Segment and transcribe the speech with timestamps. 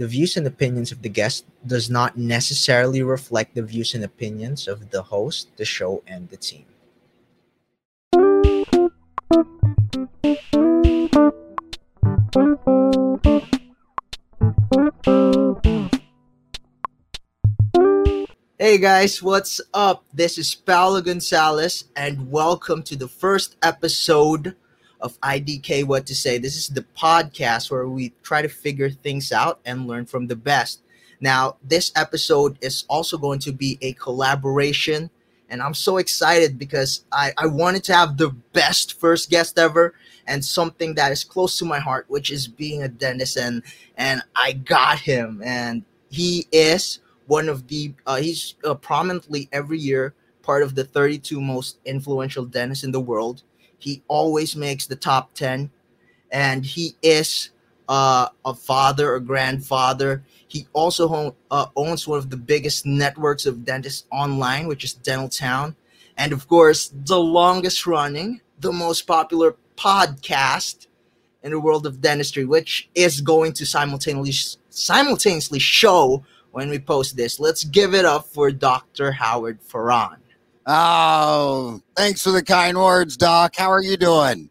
[0.00, 4.66] The views and opinions of the guest does not necessarily reflect the views and opinions
[4.66, 6.64] of the host, the show, and the team.
[18.58, 20.06] Hey guys, what's up?
[20.14, 24.56] This is Paolo Gonzalez, and welcome to the first episode
[25.00, 26.38] of IDK What to Say.
[26.38, 30.36] This is the podcast where we try to figure things out and learn from the
[30.36, 30.82] best.
[31.20, 35.10] Now, this episode is also going to be a collaboration,
[35.48, 39.94] and I'm so excited because I, I wanted to have the best first guest ever
[40.26, 43.62] and something that is close to my heart, which is being a dentist, and
[43.96, 49.78] and I got him, and he is one of the uh, he's uh, prominently every
[49.78, 53.42] year part of the 32 most influential dentists in the world
[53.80, 55.70] he always makes the top 10,
[56.30, 57.50] and he is
[57.88, 60.22] uh, a father, a grandfather.
[60.46, 65.28] He also uh, owns one of the biggest networks of dentists online, which is Dental
[65.28, 65.74] Town.
[66.16, 70.86] And of course, the longest running, the most popular podcast
[71.42, 77.16] in the world of dentistry, which is going to simultaneously simultaneously show when we post
[77.16, 77.40] this.
[77.40, 79.12] Let's give it up for Dr.
[79.12, 80.16] Howard Farran.
[80.72, 83.56] Oh, thanks for the kind words, Doc.
[83.56, 84.48] How are you doing?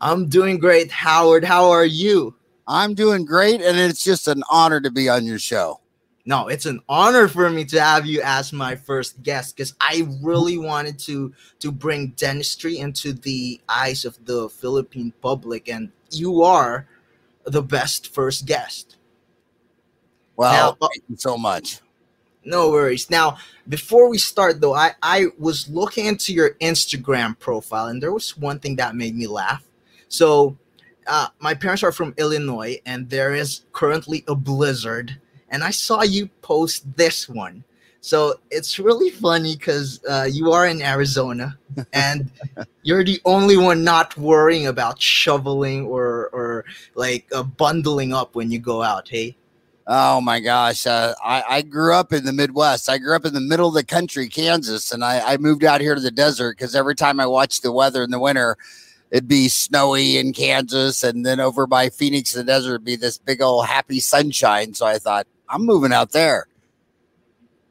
[0.00, 1.44] I'm doing great, Howard.
[1.44, 2.34] How are you?
[2.66, 5.78] I'm doing great, and it's just an honor to be on your show.
[6.26, 10.08] No, it's an honor for me to have you as my first guest because I
[10.20, 16.42] really wanted to to bring dentistry into the eyes of the Philippine public, and you
[16.42, 16.88] are
[17.44, 18.96] the best first guest.
[20.34, 21.80] Well, now, uh, thank you so much.
[22.44, 23.10] No worries.
[23.10, 23.38] Now,
[23.68, 28.36] before we start though, I, I was looking into your Instagram profile and there was
[28.36, 29.64] one thing that made me laugh.
[30.08, 30.56] So,
[31.06, 35.18] uh, my parents are from Illinois and there is currently a blizzard.
[35.48, 37.64] And I saw you post this one.
[38.00, 41.58] So it's really funny because uh, you are in Arizona
[41.92, 42.30] and
[42.82, 46.64] you're the only one not worrying about shoveling or, or
[46.94, 49.08] like uh, bundling up when you go out.
[49.08, 49.36] Hey,
[49.92, 50.86] Oh my gosh.
[50.86, 52.88] Uh, I, I grew up in the Midwest.
[52.88, 55.80] I grew up in the middle of the country, Kansas, and I, I moved out
[55.80, 58.56] here to the desert because every time I watched the weather in the winter,
[59.10, 61.02] it'd be snowy in Kansas.
[61.02, 64.74] And then over by Phoenix, the desert, would be this big old happy sunshine.
[64.74, 66.46] So I thought, I'm moving out there.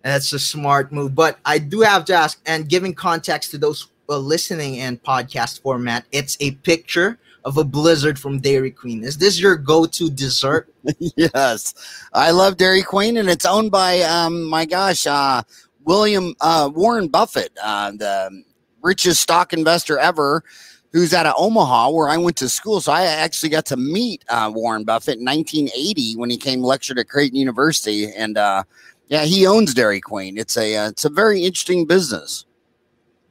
[0.02, 1.16] That's a smart move.
[1.16, 5.62] But I do have to ask, and giving context to those uh, listening in podcast
[5.62, 9.04] format, it's a picture of a blizzard from Dairy Queen.
[9.04, 10.74] Is this your go-to dessert?
[11.00, 11.74] yes,
[12.14, 15.42] I love Dairy Queen, and it's owned by um, my gosh, uh,
[15.84, 18.44] William uh, Warren Buffett, uh, the
[18.82, 20.44] richest stock investor ever.
[20.92, 22.82] Who's out of Omaha, where I went to school.
[22.82, 26.98] So I actually got to meet uh, Warren Buffett in 1980 when he came lectured
[26.98, 28.64] at Creighton University, and uh,
[29.06, 30.36] yeah, he owns Dairy Queen.
[30.36, 32.46] It's a uh, it's a very interesting business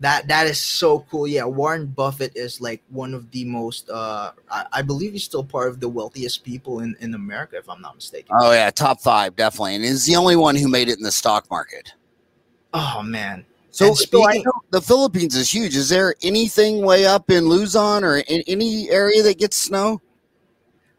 [0.01, 1.27] that that is so cool.
[1.27, 5.45] Yeah warren buffett is like one of the most uh I, I, believe he's still
[5.45, 8.35] part of the wealthiest people in in america if i'm not mistaken.
[8.39, 11.13] Oh yeah top five definitely and he's the only one who made it in the
[11.13, 11.93] stock market.
[12.75, 13.45] Oh man.
[13.71, 15.77] So, speaking, so the philippines is huge.
[15.77, 20.01] Is there anything way up in luzon or in any area that gets snow?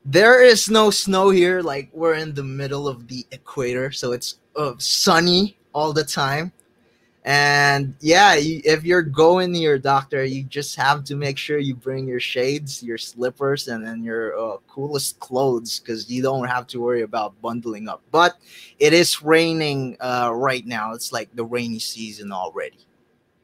[0.05, 1.61] There is no snow here.
[1.61, 6.51] Like we're in the middle of the equator so it's uh, sunny all the time
[7.29, 11.59] and yeah, you, if you're going to your doctor, you just have to make sure
[11.59, 16.47] you bring your shades, your slippers, and then your uh, coolest clothes because you don't
[16.47, 18.01] have to worry about bundling up.
[18.09, 18.37] But
[18.79, 20.93] it is raining uh, right now.
[20.93, 22.79] It's like the rainy season already.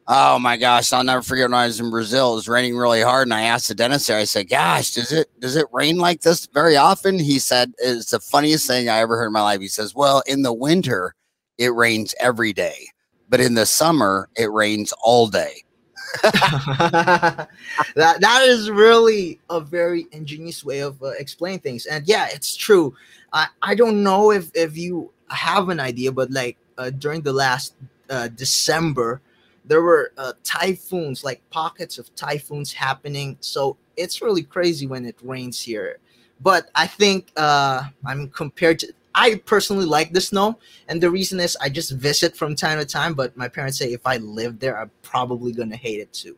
[0.08, 2.32] Oh my gosh, I'll never forget when I was in Brazil.
[2.32, 4.18] It was raining really hard, and I asked the dentist there.
[4.18, 8.10] I said, "Gosh, does it does it rain like this very often?" He said, "It's
[8.10, 11.14] the funniest thing I ever heard in my life." He says, "Well, in the winter,
[11.56, 12.88] it rains every day."
[13.28, 15.62] But in the summer it rains all day.
[16.22, 17.48] that
[17.94, 22.94] that is really a very ingenious way of uh, explaining things, and yeah, it's true.
[23.32, 27.32] I I don't know if if you have an idea, but like uh, during the
[27.32, 27.74] last
[28.08, 29.20] uh, December,
[29.64, 33.36] there were uh, typhoons, like pockets of typhoons happening.
[33.40, 35.98] So it's really crazy when it rains here.
[36.40, 40.58] But I think uh, I mean compared to I personally like the snow,
[40.88, 43.14] and the reason is I just visit from time to time.
[43.14, 46.36] But my parents say if I lived there, I'm probably gonna hate it too.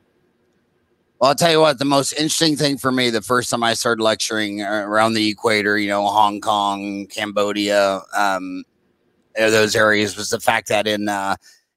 [1.18, 3.74] Well, I'll tell you what, the most interesting thing for me the first time I
[3.74, 8.62] started lecturing around the equator, you know, Hong Kong, Cambodia, um,
[9.36, 11.34] those areas was the fact that in uh,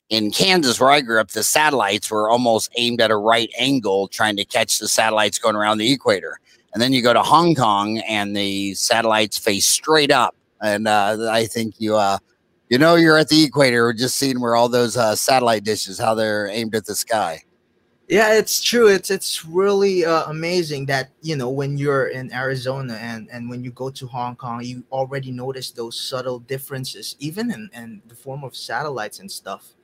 [0.10, 4.08] in Kansas, where I grew up, the satellites were almost aimed at a right angle,
[4.08, 6.40] trying to catch the satellites going around the equator.
[6.74, 11.30] And then you go to Hong Kong, and the satellites face straight up and uh,
[11.32, 12.18] I think you uh,
[12.70, 13.84] you know you're at the equator.
[13.84, 17.44] We're just seeing where all those uh, satellite dishes how they're aimed at the sky.
[18.12, 18.88] Yeah, it's true.
[18.88, 23.64] It's it's really uh, amazing that you know when you're in Arizona and and when
[23.64, 28.16] you go to Hong Kong, you already notice those subtle differences, even in, in the
[28.16, 29.76] form of satellites and stuff.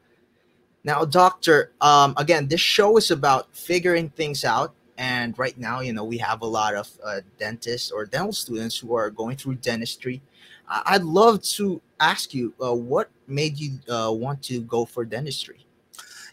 [0.83, 5.93] Now, Doctor, um, again, this show is about figuring things out, and right now, you
[5.93, 9.55] know, we have a lot of uh, dentists or dental students who are going through
[9.55, 10.21] dentistry.
[10.67, 15.65] I'd love to ask you, uh, what made you uh, want to go for dentistry?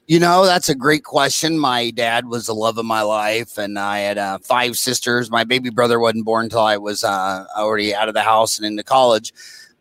[0.07, 1.59] You know, that's a great question.
[1.59, 5.31] My dad was the love of my life, and I had uh, five sisters.
[5.31, 8.67] My baby brother wasn't born until I was uh, already out of the house and
[8.67, 9.33] into college.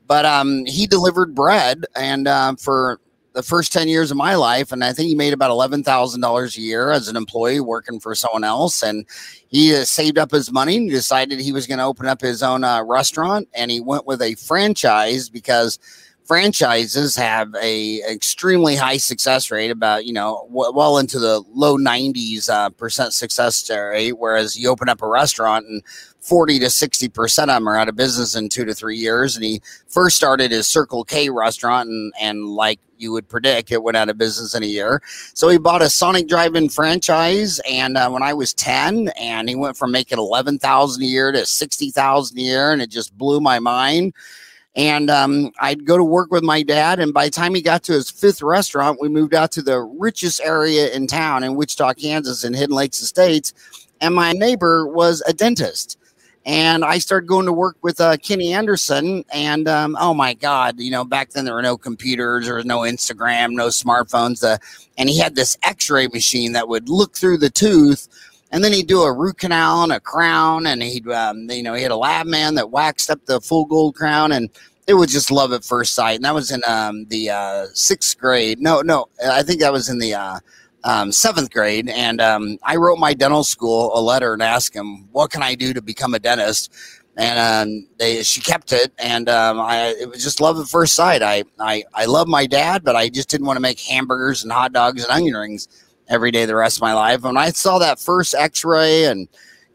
[0.07, 3.01] But um, he delivered bread, and uh, for
[3.33, 6.61] the first 10 years of my life, and I think he made about $11,000 a
[6.61, 8.83] year as an employee working for someone else.
[8.83, 9.05] And
[9.47, 12.43] he uh, saved up his money and decided he was going to open up his
[12.43, 13.47] own uh, restaurant.
[13.53, 15.79] And he went with a franchise because–
[16.25, 21.77] franchises have a extremely high success rate about you know w- well into the low
[21.77, 25.83] 90s uh, percent success rate whereas you open up a restaurant and
[26.23, 29.35] 40 to 60 percent of them are out of business in two to three years
[29.35, 33.83] and he first started his circle k restaurant and and like you would predict it
[33.83, 35.01] went out of business in a year
[35.33, 39.55] so he bought a sonic drive-in franchise and uh, when i was 10 and he
[39.55, 43.59] went from making 11000 a year to 60000 a year and it just blew my
[43.59, 44.13] mind
[44.75, 46.99] and um, I'd go to work with my dad.
[46.99, 49.79] And by the time he got to his fifth restaurant, we moved out to the
[49.81, 53.53] richest area in town in Wichita, Kansas, in Hidden Lakes Estates.
[54.01, 55.97] And my neighbor was a dentist.
[56.45, 59.23] And I started going to work with uh, Kenny Anderson.
[59.33, 62.65] And um, oh my God, you know, back then there were no computers, there was
[62.65, 64.43] no Instagram, no smartphones.
[64.43, 64.57] Uh,
[64.97, 68.07] and he had this x ray machine that would look through the tooth
[68.53, 71.73] and then he'd do a root canal and a crown, and he'd, um, you know,
[71.73, 74.47] he had a lab man that waxed up the full gold crown, and
[74.85, 76.17] it was just love at first sight.
[76.17, 78.61] And that was in um, the uh, sixth grade.
[78.61, 80.39] No, no, I think that was in the uh,
[80.83, 81.89] um, seventh grade.
[81.89, 85.55] And um, I wrote my dental school a letter and asked him, "What can I
[85.55, 86.71] do to become a dentist?"
[87.15, 90.93] And um, they, she kept it, and um, I, it was just love at first
[90.95, 91.21] sight.
[91.21, 94.51] I, I, I love my dad, but I just didn't want to make hamburgers and
[94.51, 95.67] hot dogs and onion rings
[96.07, 97.21] every day the rest of my life.
[97.21, 99.27] When I saw that first X-ray and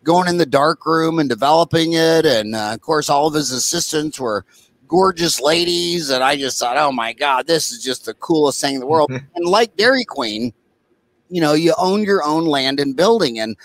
[0.03, 3.53] going in the dark room and developing it, and uh, of course all of his
[3.53, 4.45] assistants were
[4.89, 8.75] gorgeous ladies, and I just thought, oh my god, this is just the coolest thing
[8.75, 9.13] in the world.
[9.37, 10.53] and like Dairy Queen,
[11.29, 13.57] you know, you own your own land and building, and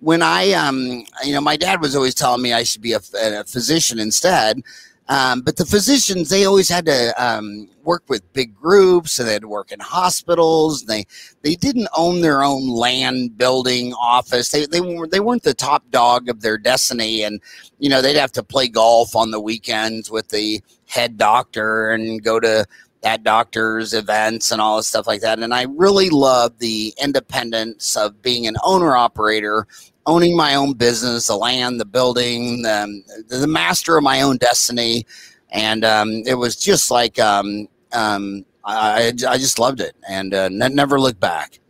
[0.00, 3.00] when I, um, you know, my dad was always telling me I should be a,
[3.20, 4.62] a physician instead.
[5.10, 9.32] Um, but the physicians, they always had to um, work with big groups and they
[9.32, 10.84] had to work in hospitals.
[10.84, 11.06] They
[11.40, 14.50] they didn't own their own land, building, office.
[14.50, 17.40] They they were they weren't the top dog of their destiny, and
[17.78, 22.22] you know they'd have to play golf on the weekends with the head doctor and
[22.22, 22.66] go to
[23.02, 25.38] that doctor's events and all this stuff like that.
[25.38, 29.66] And I really love the independence of being an owner operator
[30.06, 35.06] owning my own business, the land, the building, the, the master of my own destiny.
[35.50, 40.48] And um, it was just like um, um, I, I just loved it and uh,
[40.48, 41.60] never looked back.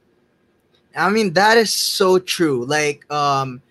[0.96, 2.64] I mean, that is so true.
[2.64, 3.62] Like, um,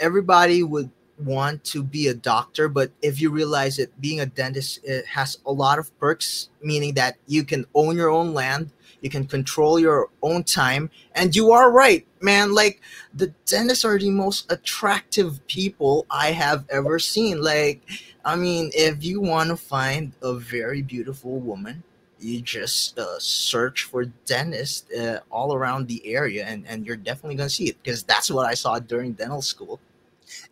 [0.00, 4.80] everybody would want to be a doctor, but if you realize that being a dentist
[4.84, 9.10] it has a lot of perks, meaning that you can own your own land, you
[9.10, 12.54] can control your own time, and you are right, man.
[12.54, 12.80] Like
[13.14, 17.42] the dentists are the most attractive people I have ever seen.
[17.42, 17.82] Like,
[18.24, 21.82] I mean, if you want to find a very beautiful woman,
[22.18, 27.36] you just uh, search for dentists uh, all around the area, and and you're definitely
[27.36, 29.80] gonna see it because that's what I saw during dental school.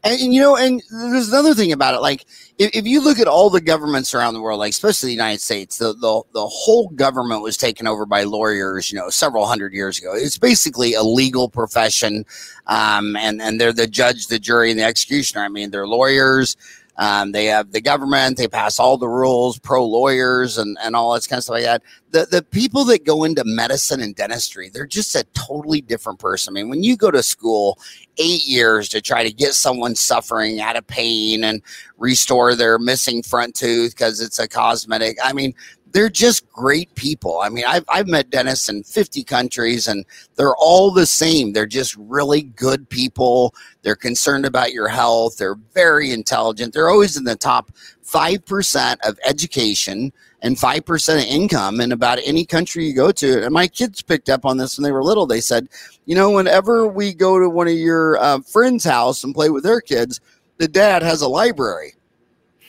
[0.03, 2.01] And, and, you know, and there's another thing about it.
[2.01, 2.25] Like,
[2.59, 5.41] if, if, you look at all the governments around the world, like especially the United
[5.41, 8.93] States, the, the the whole government was taken over by lawyers.
[8.93, 10.13] You know, several hundred years ago.
[10.15, 12.25] It's basically a legal profession,
[12.67, 15.45] um, and and they're the judge, the jury, and the executioner.
[15.45, 16.57] I mean, they're lawyers.
[16.97, 18.37] Um, they have the government.
[18.37, 21.65] They pass all the rules, pro lawyers, and, and all that kind of stuff like
[21.65, 21.83] that.
[22.11, 26.53] The the people that go into medicine and dentistry, they're just a totally different person.
[26.53, 27.79] I mean, when you go to school
[28.19, 31.61] eight years to try to get someone suffering out of pain and
[31.99, 35.53] restore their missing front tooth because it's a cosmetic, I mean,
[35.95, 37.39] they're just great people.
[37.41, 41.53] I mean, I've, I've met dentists in 50 countries and they're all the same.
[41.53, 43.55] They're just really good people.
[43.83, 45.39] They're concerned about your health.
[45.39, 46.75] They're very intelligent.
[46.75, 47.71] They're always in the top
[48.05, 53.45] 5% of education and 5% of income in about any country you go to.
[53.45, 55.27] And my kids picked up on this when they were little.
[55.27, 55.69] They said,
[56.07, 59.63] you know, whenever we go to one of your uh, friends' house and play with
[59.63, 60.21] their kids,
[60.59, 61.95] the dad has a library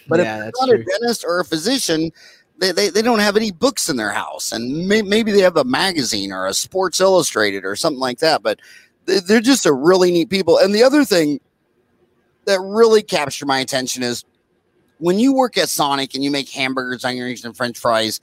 [0.07, 0.81] But yeah, if you're not true.
[0.81, 2.11] a dentist or a physician,
[2.59, 4.51] they, they, they don't have any books in their house.
[4.51, 8.41] And may, maybe they have a magazine or a sports illustrated or something like that
[8.41, 8.59] but
[9.05, 10.57] they're just a really neat people.
[10.57, 11.39] And the other thing
[12.45, 14.23] that really captured my attention is
[14.97, 18.19] when you work at sonic and you make hamburgers onions and french fries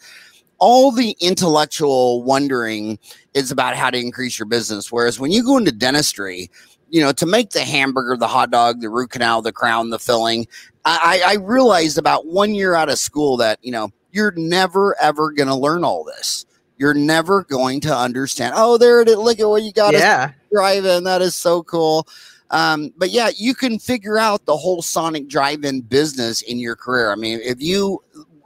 [0.58, 2.98] all the intellectual wondering
[3.34, 4.92] is about how to increase your business.
[4.92, 6.50] Whereas when you go into dentistry
[6.92, 9.98] you know, to make the hamburger, the hot dog, the root canal, the crown, the
[9.98, 10.46] filling,
[10.84, 15.32] I, I realized about one year out of school that, you know, you're never ever
[15.32, 16.46] going to learn all this.
[16.78, 18.54] You're never going to understand.
[18.56, 19.16] Oh, there it is.
[19.16, 19.92] Look at what you got.
[19.94, 20.32] Yeah.
[20.52, 21.04] Drive in.
[21.04, 22.06] That is so cool.
[22.50, 27.10] Um, but yeah, you can figure out the whole Sonic drive-in business in your career.
[27.10, 28.02] I mean, if you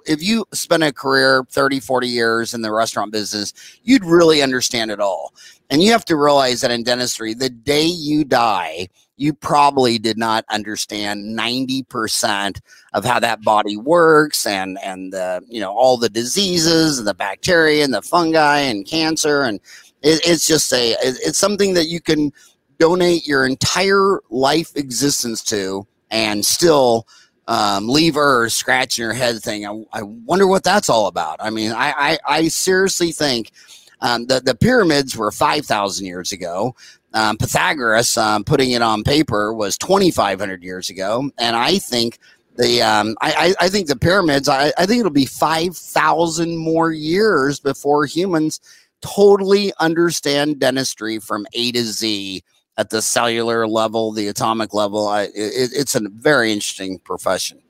[0.06, 4.90] if you spend a career 30 40 years in the restaurant business you'd really understand
[4.90, 5.34] it all
[5.68, 10.18] and you have to realize that in dentistry the day you die you probably did
[10.18, 12.60] not understand 90%
[12.92, 17.14] of how that body works and and the you know all the diseases and the
[17.14, 19.60] bacteria and the fungi and cancer and
[20.02, 22.32] it, it's just a it's something that you can
[22.78, 27.06] donate your entire life existence to and still
[27.48, 29.66] um, leave Earth scratching your head thing.
[29.66, 31.36] I, I wonder what that's all about.
[31.40, 33.52] I mean, I, I, I seriously think
[34.00, 36.74] um, the, the pyramids were 5,000 years ago.
[37.16, 41.30] Um, Pythagoras um, putting it on paper was 2,500 years ago.
[41.38, 42.18] And I think
[42.56, 47.58] the um, I, I think the pyramids, I, I think it'll be 5,000 more years
[47.58, 48.60] before humans
[49.00, 52.42] totally understand dentistry from A to Z
[52.76, 55.08] at the cellular level, the atomic level.
[55.08, 57.62] I, it, it's a very interesting profession.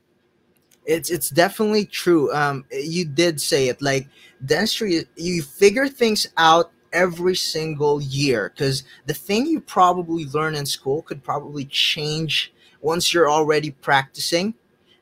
[0.87, 2.33] It's it's definitely true.
[2.33, 3.83] Um, you did say it.
[3.83, 4.09] Like
[4.45, 10.67] dentistry, you figure things out every single year because the thing you probably learn in
[10.67, 14.55] school could probably change once you're already practicing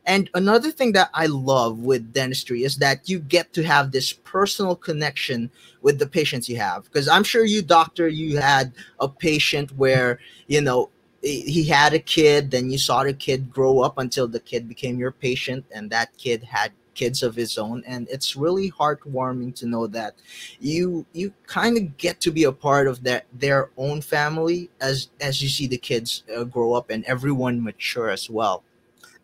[0.06, 4.12] and another thing that I love with dentistry is that you get to have this
[4.12, 5.50] personal connection
[5.80, 6.84] with the patients you have.
[6.84, 10.90] Because I'm sure you, doctor, you had a patient where, you know,
[11.22, 14.98] he had a kid, then you saw the kid grow up until the kid became
[14.98, 19.66] your patient, and that kid had kids of his own and it's really heartwarming to
[19.66, 20.14] know that
[20.60, 25.08] you you kind of get to be a part of that their own family as
[25.20, 28.62] as you see the kids uh, grow up and everyone mature as well.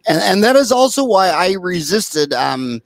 [0.06, 2.80] And, and that is also why I resisted um,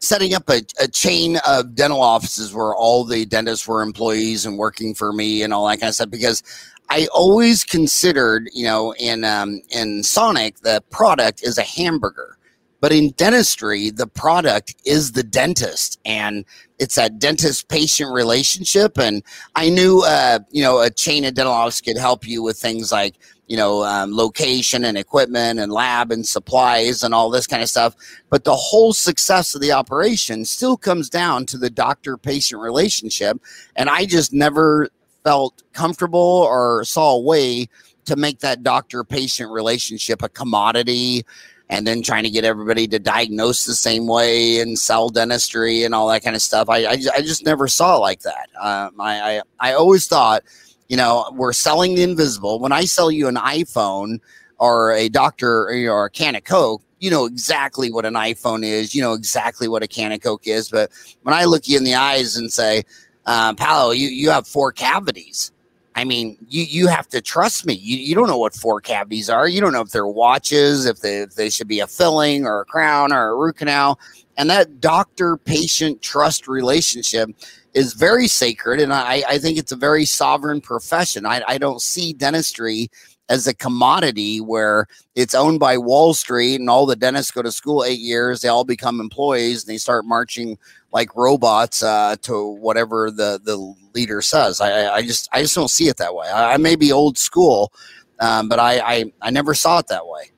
[0.00, 4.58] setting up a, a, chain of dental offices where all the dentists were employees and
[4.58, 6.42] working for me and all that kind of stuff because
[6.88, 12.35] I always considered, you know, in um, in Sonic, the product is a hamburger,
[12.80, 16.44] but in dentistry, the product is the dentist, and
[16.78, 18.98] it's that dentist patient relationship.
[18.98, 19.22] And
[19.54, 22.92] I knew, uh, you know, a chain of dental offices could help you with things
[22.92, 23.14] like
[23.46, 27.68] you know, um, location and equipment and lab and supplies and all this kind of
[27.68, 27.94] stuff.
[28.28, 33.40] But the whole success of the operation still comes down to the doctor patient relationship.
[33.76, 34.88] And I just never
[35.22, 37.68] felt comfortable or saw a way
[38.06, 41.24] to make that doctor patient relationship a commodity
[41.68, 45.94] and then trying to get everybody to diagnose the same way and sell dentistry and
[45.94, 46.68] all that kind of stuff.
[46.68, 48.48] I, I, I just never saw like that.
[48.60, 50.42] Um, I, I, I always thought–
[50.88, 52.60] you know, we're selling the invisible.
[52.60, 54.20] When I sell you an iPhone
[54.58, 58.94] or a doctor or a can of Coke, you know exactly what an iPhone is.
[58.94, 60.70] You know exactly what a can of Coke is.
[60.70, 60.90] But
[61.22, 62.84] when I look you in the eyes and say,
[63.26, 65.50] uh, Paolo, you, you have four cavities.
[65.96, 67.72] I mean, you, you have to trust me.
[67.72, 69.48] You, you don't know what four cavities are.
[69.48, 72.60] You don't know if they're watches, if they, if they should be a filling or
[72.60, 73.98] a crown or a root canal.
[74.36, 77.30] And that doctor patient trust relationship
[77.72, 81.26] is very sacred, and I, I think it's a very sovereign profession.
[81.26, 82.90] I, I don't see dentistry
[83.28, 87.50] as a commodity where it's owned by Wall Street and all the dentists go to
[87.50, 90.56] school eight years, they all become employees and they start marching
[90.96, 93.56] like robots uh, to whatever the the
[93.94, 94.62] leader says.
[94.62, 96.26] I, I just I just don't see it that way.
[96.26, 97.70] I, I may be old school,
[98.18, 100.30] um, but I, I I never saw it that way.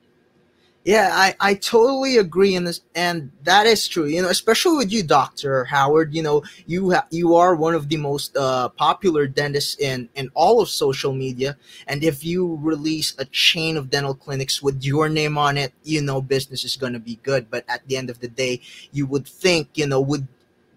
[0.84, 4.06] Yeah, I, I totally agree in this, and that is true.
[4.06, 6.14] You know, especially with you, Doctor Howard.
[6.14, 10.30] You know, you ha- you are one of the most uh, popular dentists in in
[10.34, 15.08] all of social media, and if you release a chain of dental clinics with your
[15.08, 17.48] name on it, you know, business is going to be good.
[17.48, 18.60] But at the end of the day,
[18.90, 20.26] you would think, you know, would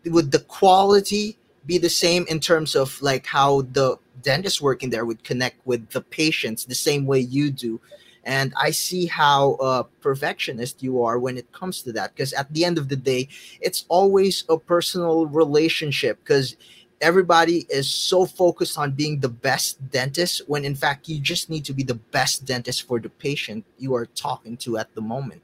[0.06, 5.06] would the quality be the same in terms of like how the dentist working there
[5.06, 7.80] would connect with the patients the same way you do?
[8.24, 12.54] And i see how uh, perfectionist you are when it comes to that because at
[12.54, 13.28] the end of the day
[13.62, 16.56] it's always a personal relationship because
[17.02, 21.66] everybody is so focused on being the best dentist when in fact you just need
[21.66, 25.42] to be the best dentist for the patient you are talking to at the moment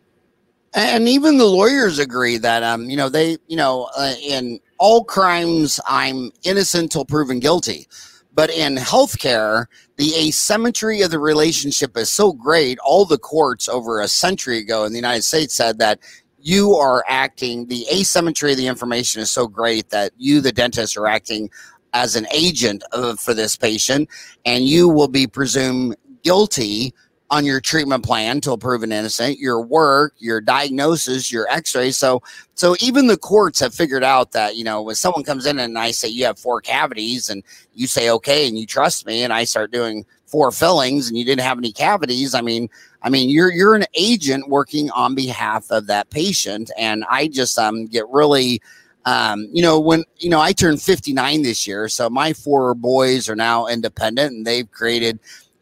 [0.74, 5.04] and even the lawyers agree that um you know they you know uh, in all
[5.04, 7.88] crimes i'm innocent till proven guilty.
[8.34, 12.78] But in healthcare the asymmetry of the relationship is so great.
[12.86, 16.00] All the courts over a century ago in the united states said that
[16.40, 20.96] you are acting the asymmetry of the information is so great that you the dentist
[20.98, 21.50] are acting
[21.94, 24.08] as an agent of, for this patient
[24.46, 26.94] and you will be presumed guilty
[27.30, 31.92] on your treatment plan till proven innocent, your work, your diagnosis, your x-ray.
[31.92, 32.22] So
[32.56, 35.78] so even the courts have figured out that, you know, when someone comes in and
[35.78, 37.44] I say you have four cavities and
[37.74, 41.26] you say okay and you trust me and I start doing four fillings and you
[41.26, 42.70] didn't have any cavities, I mean,
[43.02, 47.60] I mean you're you're an agent working on behalf of that patient and I just
[47.60, 48.62] um get really
[49.08, 53.30] um, you know, when you know I turned 59 this year, so my four boys
[53.30, 55.18] are now independent and they've created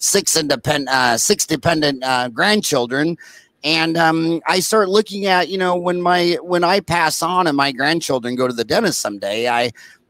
[0.06, 3.18] six independent, uh, six dependent uh, grandchildren.
[3.64, 7.58] And um, I start looking at, you know, when my when I pass on and
[7.58, 9.66] my grandchildren go to the dentist someday, I,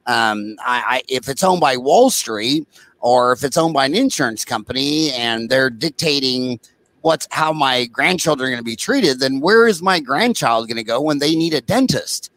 [0.07, 2.67] um, I, I if it's owned by Wall Street
[2.99, 6.59] or if it's owned by an insurance company and they're dictating
[7.01, 10.75] what's how my grandchildren are going to be treated, then where is my grandchild going
[10.75, 12.31] to go when they need a dentist?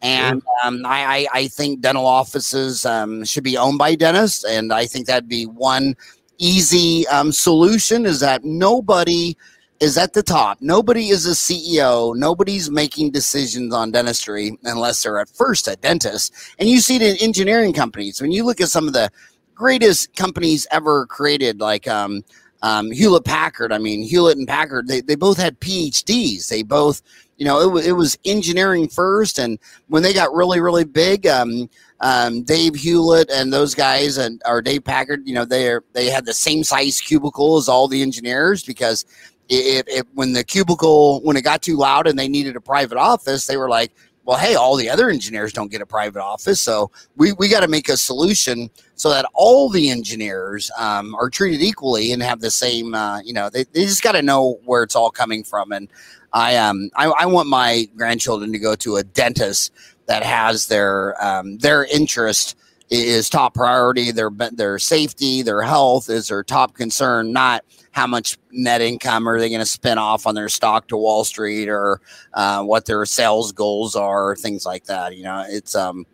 [0.00, 4.84] And um, I, I, think dental offices um, should be owned by dentists, and I
[4.84, 5.94] think that'd be one
[6.38, 9.36] easy um, solution is that nobody
[9.80, 10.58] is at the top.
[10.60, 12.16] Nobody is a CEO.
[12.16, 16.32] Nobody's making decisions on dentistry unless they're at first a dentist.
[16.58, 18.20] And you see it in engineering companies.
[18.20, 19.10] When you look at some of the
[19.54, 22.24] greatest companies ever created, like um,
[22.62, 26.48] um, Hewlett Packard, I mean, Hewlett and Packard, they, they both had PhDs.
[26.48, 27.02] They both,
[27.36, 29.38] you know, it, was, it was engineering first.
[29.38, 31.68] And when they got really, really big, um,
[32.00, 36.26] um, Dave Hewlett and those guys and or Dave Packard, you know, they they had
[36.26, 39.04] the same size cubicle as all the engineers because
[39.48, 43.46] if when the cubicle when it got too loud and they needed a private office,
[43.46, 43.92] they were like,
[44.24, 47.60] well, hey, all the other engineers don't get a private office, so we, we got
[47.60, 52.40] to make a solution so that all the engineers um, are treated equally and have
[52.40, 55.44] the same, uh, you know, they, they just got to know where it's all coming
[55.44, 55.72] from.
[55.72, 55.88] And
[56.34, 59.72] I um I, I want my grandchildren to go to a dentist
[60.06, 62.56] that has their um, their interest
[62.90, 64.10] is top priority.
[64.12, 67.32] Their their safety, their health is their top concern.
[67.32, 70.96] Not how much net income are they going to spin off on their stock to
[70.96, 72.00] Wall Street or
[72.34, 75.16] uh, what their sales goals are, things like that.
[75.16, 76.06] You know, it's um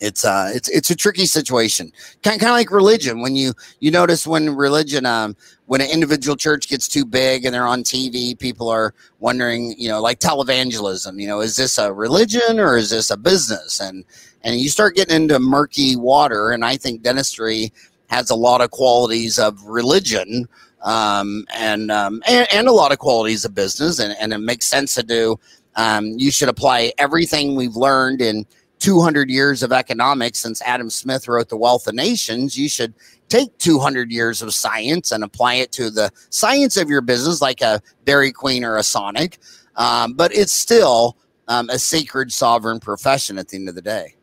[0.00, 1.92] it's uh it's it's a tricky situation.
[2.22, 6.36] Kind, kind of like religion when you you notice when religion um when an individual
[6.36, 11.20] church gets too big and they're on tv people are wondering you know like televangelism
[11.20, 13.80] you know is this a religion or is this a business?
[13.80, 14.04] And
[14.42, 17.72] and you start getting into murky water and i think dentistry
[18.08, 20.48] has a lot of qualities of religion
[20.82, 24.66] um, and, um, and and a lot of qualities of business and, and it makes
[24.66, 25.36] sense to do
[25.74, 28.46] um, you should apply everything we've learned in
[28.78, 32.94] 200 years of economics since Adam Smith wrote The Wealth of Nations, you should
[33.28, 37.60] take 200 years of science and apply it to the science of your business, like
[37.62, 39.38] a Dairy Queen or a Sonic.
[39.76, 41.16] Um, but it's still
[41.48, 44.14] um, a sacred, sovereign profession at the end of the day.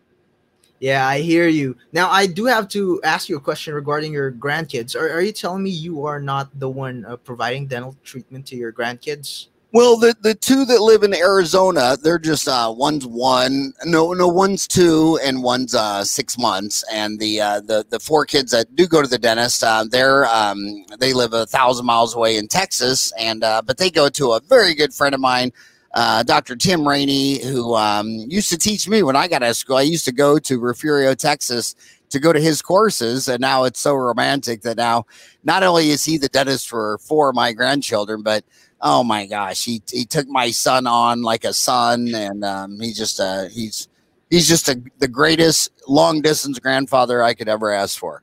[0.79, 1.77] Yeah, I hear you.
[1.93, 4.99] Now, I do have to ask you a question regarding your grandkids.
[4.99, 8.57] Are, are you telling me you are not the one uh, providing dental treatment to
[8.57, 9.47] your grandkids?
[9.73, 14.27] Well, the the two that live in Arizona, they're just uh, one's one, no, no,
[14.27, 16.83] one's two, and one's uh, six months.
[16.91, 20.27] And the uh, the the four kids that do go to the dentist, uh, they're
[20.27, 24.33] um, they live a thousand miles away in Texas, and uh, but they go to
[24.33, 25.51] a very good friend of mine,
[25.95, 26.55] uh, Dr.
[26.55, 29.77] Tim Rainey, who um, used to teach me when I got out of school.
[29.77, 31.73] I used to go to Refugio, Texas,
[32.12, 35.07] to go to his courses, and now it's so romantic that now
[35.43, 38.45] not only is he the dentist for four of my grandchildren, but
[38.84, 42.93] oh my gosh, he he took my son on like a son, and um, he
[42.93, 43.88] just uh, he's
[44.30, 48.22] he's just a, the greatest long distance grandfather I could ever ask for.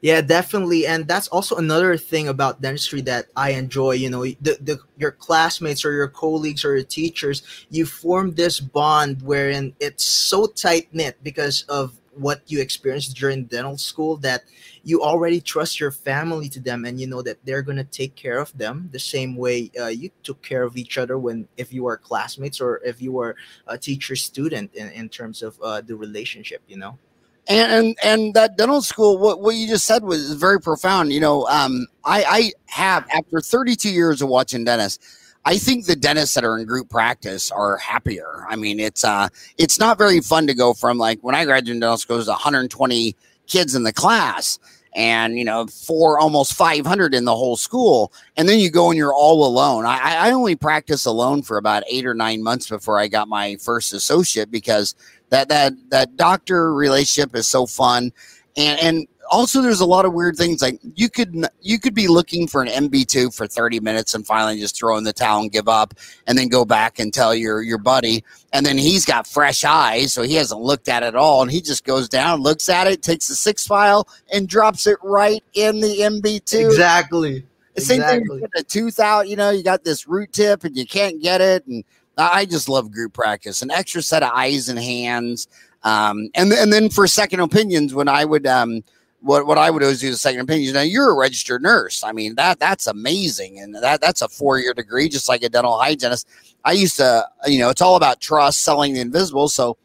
[0.00, 3.92] Yeah, definitely, and that's also another thing about dentistry that I enjoy.
[3.92, 8.60] You know, the, the your classmates or your colleagues or your teachers, you form this
[8.60, 14.44] bond wherein it's so tight knit because of what you experienced during dental school that
[14.82, 18.14] you already trust your family to them and you know that they're going to take
[18.14, 21.72] care of them the same way uh, you took care of each other when if
[21.72, 25.80] you were classmates or if you were a teacher student in, in terms of uh,
[25.80, 26.98] the relationship you know?
[27.46, 31.20] And, and and that dental school what, what you just said was very profound you
[31.20, 36.34] know um, I, I have after 32 years of watching dentists I think the dentists
[36.34, 38.46] that are in group practice are happier.
[38.48, 39.28] I mean, it's uh,
[39.58, 42.28] it's not very fun to go from like when I graduated dental school, it was
[42.28, 43.14] 120
[43.46, 44.58] kids in the class,
[44.94, 48.12] and you know four almost 500 in the whole school.
[48.36, 49.84] And then you go and you're all alone.
[49.84, 53.56] I, I only practiced alone for about eight or nine months before i got my
[53.56, 54.94] first associate because
[55.30, 58.12] that that that doctor relationship is so fun.
[58.56, 62.08] And and also there's a lot of weird things like you could you could be
[62.08, 65.52] looking for an MB2 for 30 minutes and finally just throw in the towel and
[65.52, 65.94] give up
[66.26, 70.12] and then go back and tell your your buddy and then he's got fresh eyes
[70.12, 72.86] so he hasn't looked at it at all and he just goes down looks at
[72.86, 77.44] it takes the six file and drops it right in the MB2 exactly
[77.74, 78.40] the same exactly.
[78.40, 81.40] thing, a tooth out, you know, you got this root tip and you can't get
[81.40, 81.66] it.
[81.66, 81.84] And
[82.16, 85.48] I just love group practice, an extra set of eyes and hands.
[85.82, 88.84] Um, and, and then for second opinions, when I would, um,
[89.24, 90.74] what, what I would always do is second opinions.
[90.74, 92.04] Now you're a registered nurse.
[92.04, 93.58] I mean, that that's amazing.
[93.58, 96.28] And that that's a four year degree, just like a dental hygienist.
[96.64, 99.48] I used to, you know, it's all about trust, selling the invisible.
[99.48, 99.78] So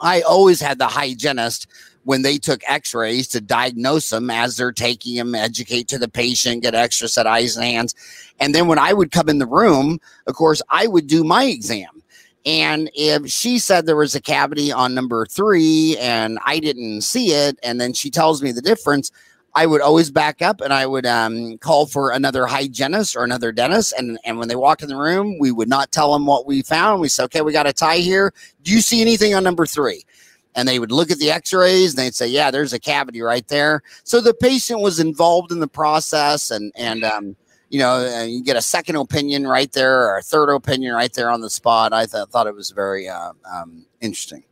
[0.00, 1.66] I always had the hygienist
[2.04, 6.62] when they took x-rays to diagnose them as they're taking them educate to the patient
[6.62, 7.94] get extra set eyes and hands
[8.40, 11.44] and then when i would come in the room of course i would do my
[11.44, 11.99] exam
[12.46, 17.32] and if she said there was a cavity on number three and i didn't see
[17.32, 19.10] it and then she tells me the difference
[19.52, 23.50] I would always back up and I would um, call for another hygienist or another
[23.50, 23.92] dentist.
[23.98, 26.62] And, and when they walked in the room, we would not tell them what we
[26.62, 27.00] found.
[27.00, 28.32] We said, okay, we got a tie here.
[28.62, 30.04] Do you see anything on number three?
[30.54, 33.46] and they would look at the x-rays and they'd say yeah there's a cavity right
[33.48, 37.36] there so the patient was involved in the process and and um,
[37.70, 41.30] you know you get a second opinion right there or a third opinion right there
[41.30, 44.44] on the spot i th- thought it was very uh, um, interesting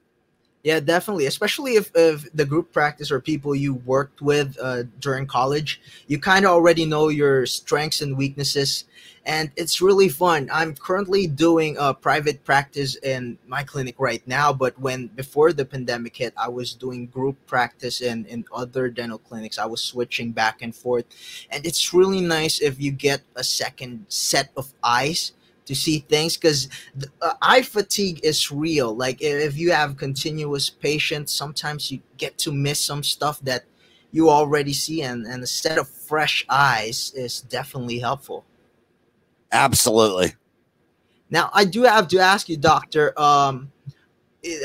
[0.65, 1.27] yeah, definitely.
[1.27, 6.19] Especially if, if the group practice or people you worked with uh, during college, you
[6.19, 8.85] kind of already know your strengths and weaknesses,
[9.29, 10.49] and it's really fun.
[10.51, 15.67] I'm currently doing a private practice in my clinic right now, but when before the
[15.67, 19.59] pandemic hit, I was doing group practice in in other dental clinics.
[19.59, 21.05] I was switching back and forth,
[21.51, 25.33] and it's really nice if you get a second set of eyes
[25.67, 26.71] to see things because
[27.21, 28.97] uh, eye fatigue is real.
[28.97, 33.67] Like if you have continuous patients, sometimes you get to miss some stuff that
[34.11, 38.47] you already see, and, and a set of fresh eyes is definitely helpful.
[39.53, 40.35] Absolutely.
[41.31, 43.19] Now, I do have to ask you, Doctor.
[43.21, 43.71] Um,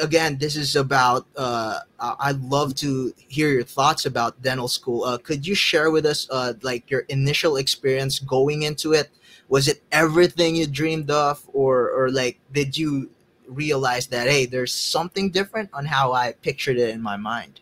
[0.01, 1.27] again, this is about.
[1.35, 5.03] Uh, I'd love to hear your thoughts about dental school.
[5.03, 9.09] Uh, could you share with us, uh, like your initial experience going into it?
[9.53, 13.09] was it everything you dreamed of or or like did you
[13.47, 17.59] realize that hey there's something different on how i pictured it in my mind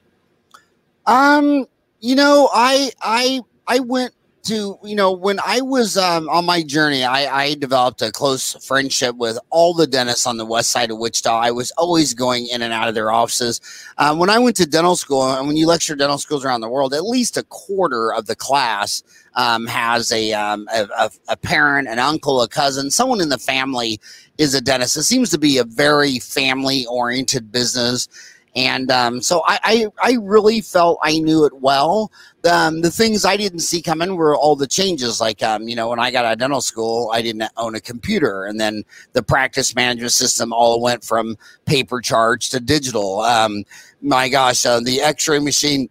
[1.05, 1.65] um
[1.99, 6.63] you know i i i went to you know when i was um, on my
[6.63, 10.91] journey I, I developed a close friendship with all the dentists on the west side
[10.91, 11.37] of wichita.
[11.37, 13.61] I was always going in and out of their offices.
[13.97, 16.69] Um, when i went to dental school and when you lecture dental schools around the
[16.69, 19.03] world at least a quarter of the class
[19.35, 23.99] um, has a, um, a, a parent an uncle a cousin someone in the family
[24.41, 24.97] is a dentist.
[24.97, 28.07] It seems to be a very family oriented business
[28.55, 32.11] and um, so I, I, I, really felt I knew it well.
[32.49, 35.21] Um, the things I didn't see coming were all the changes.
[35.21, 37.79] Like, um, you know, when I got out of dental school, I didn't own a
[37.79, 38.43] computer.
[38.43, 38.83] And then
[39.13, 43.21] the practice management system all went from paper charge to digital.
[43.21, 43.63] Um,
[44.01, 45.89] my gosh, uh, the x ray machine.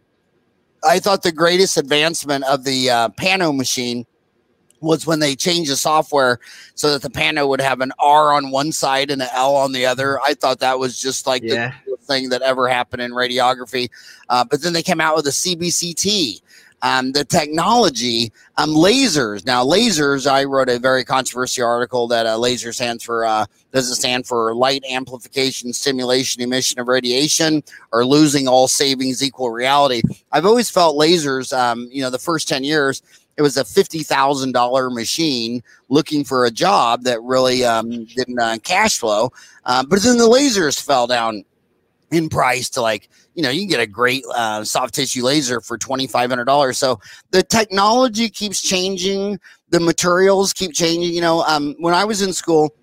[0.82, 4.06] I thought the greatest advancement of the uh, Pano machine
[4.80, 6.40] was when they changed the software
[6.74, 9.72] so that the Pano would have an R on one side and an L on
[9.72, 10.20] the other.
[10.20, 11.74] I thought that was just like yeah.
[11.84, 13.88] the thing that ever happened in radiography.
[14.28, 16.42] Uh, but then they came out with a CBCT.
[16.82, 19.44] Um, the technology, um, lasers.
[19.44, 20.26] Now, lasers.
[20.26, 23.24] I wrote a very controversial article that uh, laser stands for.
[23.26, 29.22] Uh, does it stand for light amplification, stimulation, emission of radiation, or losing all savings
[29.22, 30.00] equal reality?
[30.32, 31.52] I've always felt lasers.
[31.56, 33.02] Um, you know, the first ten years
[33.36, 38.38] it was a fifty thousand dollar machine looking for a job that really um, didn't
[38.38, 39.32] uh, cash flow.
[39.64, 41.44] Uh, but then the lasers fell down
[42.10, 45.60] in price to like you know you can get a great uh, soft tissue laser
[45.60, 46.78] for twenty five hundred dollars.
[46.78, 51.12] So the technology keeps changing, the materials keep changing.
[51.14, 52.74] You know, um, when I was in school,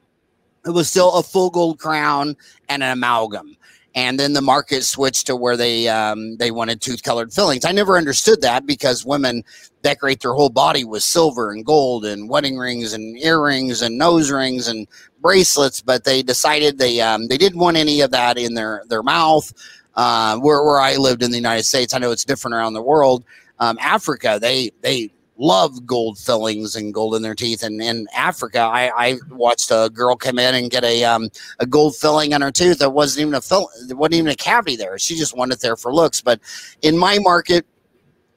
[0.66, 2.36] it was still a full gold crown
[2.70, 3.57] and an amalgam
[3.98, 7.66] and then the market switched to where they um, they wanted tooth colored fillings.
[7.66, 9.44] I never understood that because women
[9.82, 14.30] decorate their whole body with silver and gold and wedding rings and earrings and nose
[14.30, 14.88] rings and
[15.20, 19.02] bracelets, but they decided they um, they didn't want any of that in their their
[19.02, 19.52] mouth.
[19.96, 22.84] Uh, where where I lived in the United States, I know it's different around the
[22.84, 23.24] world.
[23.58, 27.64] Um, Africa, they they love gold fillings and gold in their teeth.
[27.64, 31.66] And in Africa, I, I watched a girl come in and get a um, a
[31.66, 32.80] gold filling on her tooth.
[32.80, 34.98] There wasn't even a fill, wasn't even a cavity there.
[34.98, 36.22] She just wanted it there for looks.
[36.22, 36.40] But
[36.82, 37.66] in my market,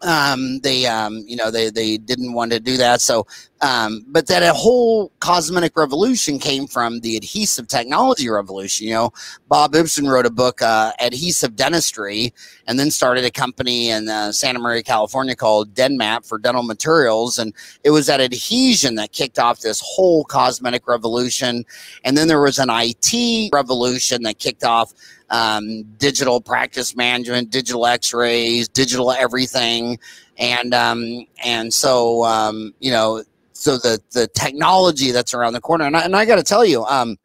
[0.03, 3.01] um, they um, you know they they didn't want to do that.
[3.01, 3.27] So
[3.61, 8.87] um, but that a whole cosmetic revolution came from the adhesive technology revolution.
[8.87, 9.13] You know
[9.49, 12.33] bob ibsen wrote a book uh, adhesive dentistry
[12.67, 17.39] and then started a company in uh, santa maria california called Den-Mat for dental materials.
[17.39, 21.65] And it was that adhesion that kicked off this whole cosmetic revolution.
[22.05, 24.93] And then there was an it revolution that kicked off
[25.31, 29.99] um, digital practice management, digital X-rays, digital everything,
[30.39, 35.85] and um, and so um, you know, so the the technology that's around the corner,
[35.85, 37.17] and I, and I got to tell you, um,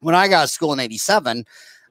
[0.00, 1.44] when I got of school in '87,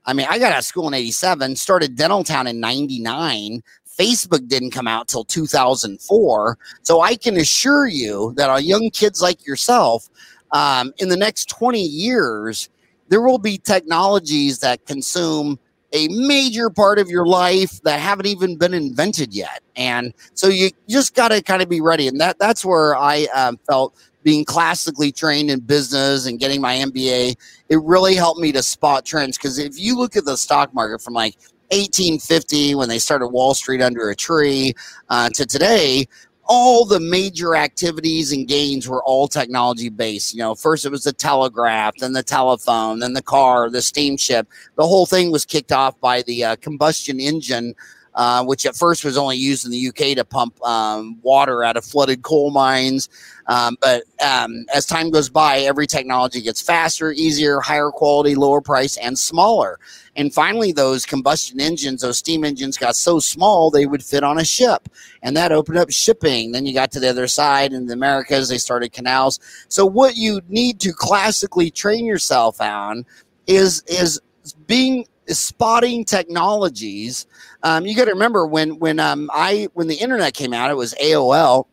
[0.06, 3.62] I mean, I got out of school in '87, started Dental Town in '99.
[4.00, 6.58] Facebook didn't come out till 2004.
[6.82, 10.10] So I can assure you that our young kids like yourself,
[10.52, 12.70] um, in the next 20 years,
[13.12, 15.60] there will be technologies that consume
[15.94, 19.62] a major part of your life that haven't even been invented yet.
[19.76, 22.08] And so you just got to kind of be ready.
[22.08, 23.94] And that that's where i um, felt
[24.24, 27.36] being classically trained in business and getting my mba
[27.70, 29.38] it really helped me to spot trends.
[29.38, 31.36] Because if you look at the stock market from like
[31.72, 34.74] 1850 when they started wall street under a tree
[35.10, 36.06] uh, to today
[36.46, 40.34] all the major activities and gains were all technology based.
[40.34, 44.48] You know, first it was the telegraph, then the telephone, then the car, the steamship.
[44.76, 47.76] The whole thing was kicked off by the uh, combustion engine
[48.16, 51.78] uh, which at first was only used in the UK to pump um, water out
[51.78, 53.10] of flooded coal mines.
[53.48, 58.62] Um, but um, as time goes by, every technology gets faster, easier, higher quality, lower
[58.62, 59.80] price, and smaller.
[60.16, 64.38] And finally, those combustion engines, those steam engines got so small they would fit on
[64.38, 64.90] a ship.
[65.24, 66.52] And that opened up shipping.
[66.52, 69.40] Then you got to the other side in the Americas, they started canals.
[69.70, 73.06] So, what you need to classically train yourself on
[73.48, 74.20] is, is
[74.68, 75.06] being
[75.40, 77.26] spotting technologies.
[77.64, 80.78] Um, you got to remember when when um, I when the internet came out, it
[80.78, 81.66] was AOL.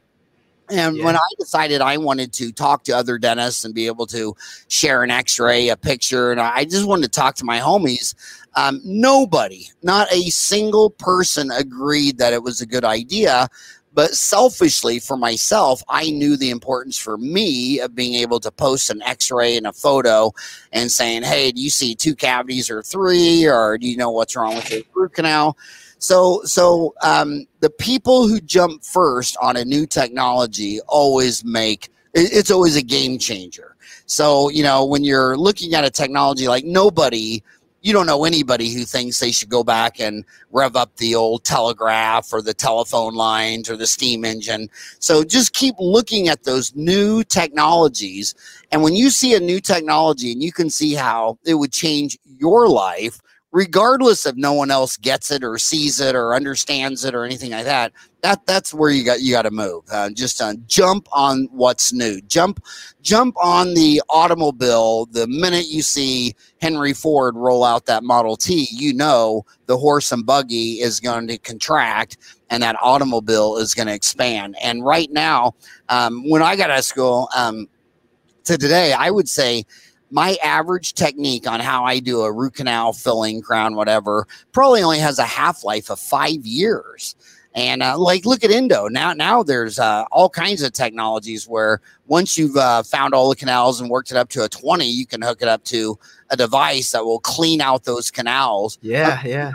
[0.71, 1.05] And yeah.
[1.07, 4.37] when I decided I wanted to talk to other dentists and be able to
[4.69, 8.15] share an X-ray, a picture, and I just wanted to talk to my homies,
[8.55, 13.49] um, nobody, not a single person, agreed that it was a good idea.
[13.95, 18.91] But selfishly, for myself, I knew the importance for me of being able to post
[18.91, 20.33] an x ray and a photo
[20.73, 23.47] and saying, hey, do you see two cavities or three?
[23.47, 25.57] Or do you know what's wrong with your root canal?
[25.99, 32.51] So, so um, the people who jump first on a new technology always make it's
[32.51, 33.77] always a game changer.
[34.07, 37.43] So, you know, when you're looking at a technology like nobody
[37.89, 41.43] you don't know anybody who thinks they should go back and rev up the old
[41.45, 44.69] telegraph or the telephone lines or the steam engine.
[44.99, 48.35] So just keep looking at those new technologies.
[48.71, 52.19] And when you see a new technology and you can see how it would change
[52.27, 57.15] your life, regardless if no one else gets it or sees it or understands it
[57.15, 60.43] or anything like that that that's where you got you got to move uh, just
[60.43, 62.21] uh, jump on what's new.
[62.23, 62.63] Jump
[63.01, 68.69] jump on the automobile the minute you see henry ford roll out that model t
[68.71, 72.19] you know the horse and buggy is going to contract
[72.51, 74.57] and that automobile is going to expand.
[74.63, 75.55] And right now
[75.89, 77.67] um, when i got out of school um,
[78.45, 79.65] to today i would say
[80.11, 84.99] my average technique on how I do a root canal filling, crown, whatever, probably only
[84.99, 87.15] has a half life of five years.
[87.55, 89.13] And uh, like, look at Endo now.
[89.13, 93.81] Now there's uh, all kinds of technologies where once you've uh, found all the canals
[93.81, 95.99] and worked it up to a 20, you can hook it up to
[96.31, 98.79] a device that will clean out those canals.
[98.81, 99.53] Yeah, yeah.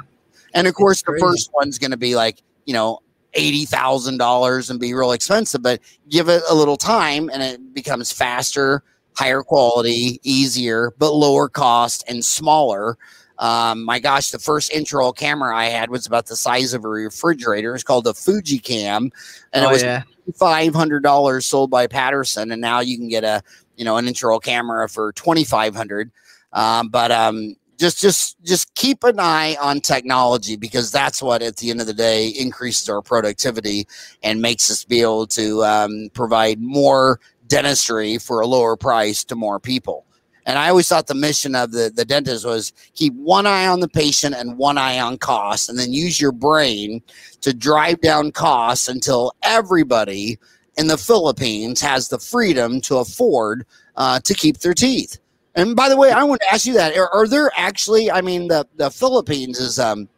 [0.54, 3.00] And of course, the first one's going to be like you know
[3.34, 7.74] eighty thousand dollars and be real expensive, but give it a little time and it
[7.74, 8.84] becomes faster,
[9.16, 12.98] higher quality, easier, but lower cost and smaller.
[13.40, 16.88] Um, my gosh, the first intraoral camera I had was about the size of a
[16.88, 17.74] refrigerator.
[17.74, 19.12] It's called a Fuji Cam,
[19.52, 20.04] and oh, it was yeah.
[20.36, 23.42] five hundred dollars sold by Patterson, and now you can get a
[23.76, 26.12] you know an intraoral camera for twenty five hundred.
[26.54, 31.58] Um, but um, just just just keep an eye on technology because that's what at
[31.58, 33.88] the end of the day increases our productivity
[34.22, 37.20] and makes us be able to um, provide more
[37.54, 40.06] dentistry for a lower price to more people.
[40.46, 43.80] And I always thought the mission of the, the dentist was keep one eye on
[43.80, 47.02] the patient and one eye on costs, and then use your brain
[47.42, 50.40] to drive down costs until everybody
[50.78, 55.20] in the Philippines has the freedom to afford uh, to keep their teeth.
[55.56, 58.10] And by the way, I want to ask you that: Are, are there actually?
[58.10, 60.10] I mean, the the Philippines is um,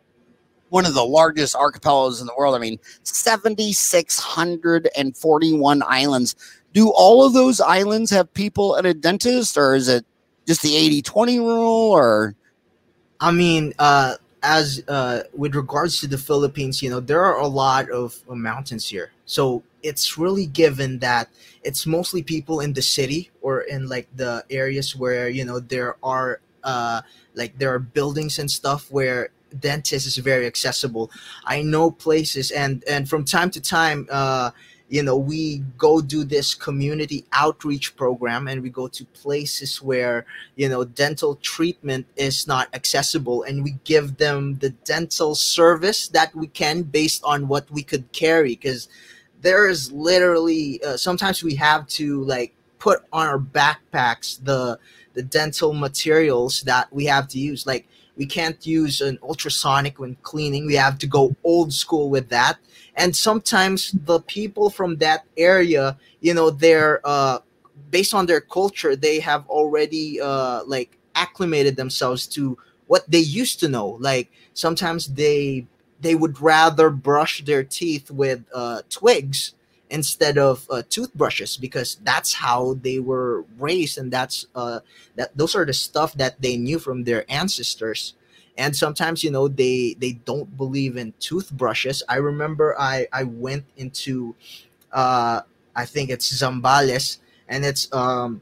[0.69, 2.55] one of the largest archipelagos in the world.
[2.55, 6.35] I mean, seventy six hundred and forty one islands
[6.75, 10.05] do all of those islands have people at a dentist or is it
[10.45, 12.35] just the 80 20 rule or
[13.19, 17.47] i mean uh as uh, with regards to the Philippines, you know, there are a
[17.47, 19.11] lot of mountains here.
[19.25, 21.29] So it's really given that
[21.63, 25.97] it's mostly people in the city or in like the areas where, you know, there
[26.03, 27.01] are uh,
[27.33, 31.09] like there are buildings and stuff where dentist is very accessible.
[31.43, 34.51] I know places and and from time to time uh
[34.95, 40.25] you know we go do this community outreach program and we go to places where
[40.55, 46.33] you know dental treatment is not accessible and we give them the dental service that
[46.33, 48.55] we can based on what we could carry.
[48.55, 48.87] Because
[49.41, 54.79] there is literally uh, sometimes we have to like put on our backpacks the
[55.13, 57.67] the dental materials that we have to use.
[57.67, 60.65] Like we can't use an ultrasonic when cleaning.
[60.65, 62.59] We have to go old school with that
[62.95, 67.39] and sometimes the people from that area you know they're uh
[67.91, 73.59] based on their culture they have already uh like acclimated themselves to what they used
[73.61, 73.97] to know.
[73.99, 75.67] Like sometimes they
[76.01, 79.53] they would rather brush their teeth with uh twigs
[79.89, 84.79] instead of uh, toothbrushes because that's how they were raised and that's uh
[85.15, 88.15] that those are the stuff that they knew from their ancestors
[88.57, 93.65] and sometimes you know they they don't believe in toothbrushes i remember i i went
[93.77, 94.35] into
[94.93, 95.41] uh
[95.75, 98.41] i think it's zambales and it's um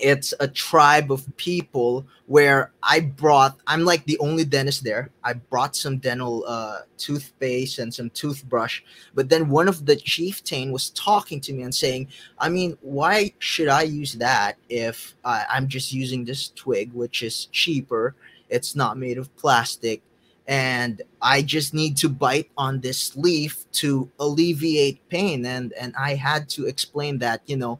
[0.00, 5.10] it's a tribe of people where I brought I'm like the only dentist there.
[5.22, 8.82] I brought some dental uh, toothpaste and some toothbrush,
[9.14, 13.34] but then one of the chieftain was talking to me and saying, "I mean, why
[13.38, 18.14] should I use that if uh, I'm just using this twig, which is cheaper
[18.50, 20.02] it's not made of plastic.
[20.46, 25.46] And I just need to bite on this leaf to alleviate pain.
[25.46, 27.78] And and I had to explain that, you know,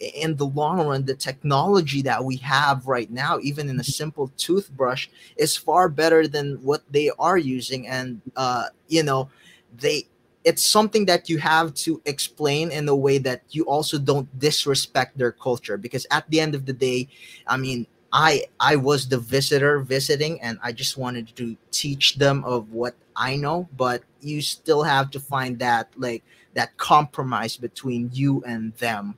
[0.00, 4.30] in the long run, the technology that we have right now, even in a simple
[4.36, 7.86] toothbrush, is far better than what they are using.
[7.86, 9.30] And uh, you know,
[9.78, 10.06] they
[10.44, 15.18] it's something that you have to explain in a way that you also don't disrespect
[15.18, 17.06] their culture because at the end of the day
[17.46, 22.44] i mean I I was the visitor visiting and I just wanted to teach them
[22.44, 28.10] of what I know, but you still have to find that like that compromise between
[28.12, 29.16] you and them.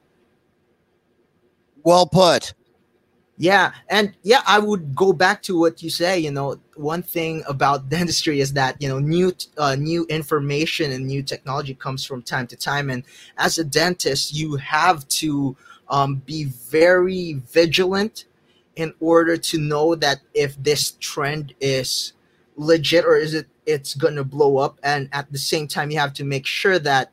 [1.82, 2.54] Well put.
[3.38, 6.18] Yeah, and yeah, I would go back to what you say.
[6.18, 11.06] You know, one thing about dentistry is that you know new uh, new information and
[11.06, 13.04] new technology comes from time to time, and
[13.38, 15.56] as a dentist, you have to
[15.88, 18.26] um, be very vigilant
[18.76, 22.12] in order to know that if this trend is
[22.56, 24.78] legit or is it it's going to blow up.
[24.82, 27.12] And at the same time you have to make sure that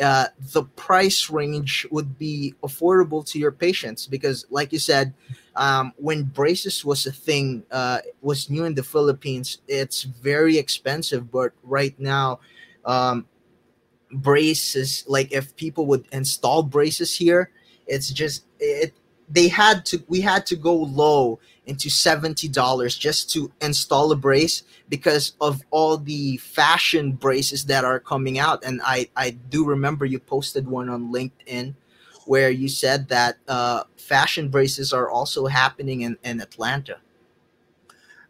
[0.00, 5.12] uh, the price range would be affordable to your patients because like you said
[5.56, 11.32] um, when braces was a thing uh, was new in the philippines it's very expensive.
[11.32, 12.38] But right now
[12.84, 13.26] um,
[14.12, 17.50] braces like if people would install braces here
[17.88, 18.94] it's just it
[19.30, 24.62] they had to we had to go low into $70 just to install a brace
[24.88, 28.64] because of all the fashion braces that are coming out.
[28.64, 31.74] And i i do remember you posted one on linkedin
[32.26, 36.98] where you said that uh, fashion braces are also happening in, in atlanta.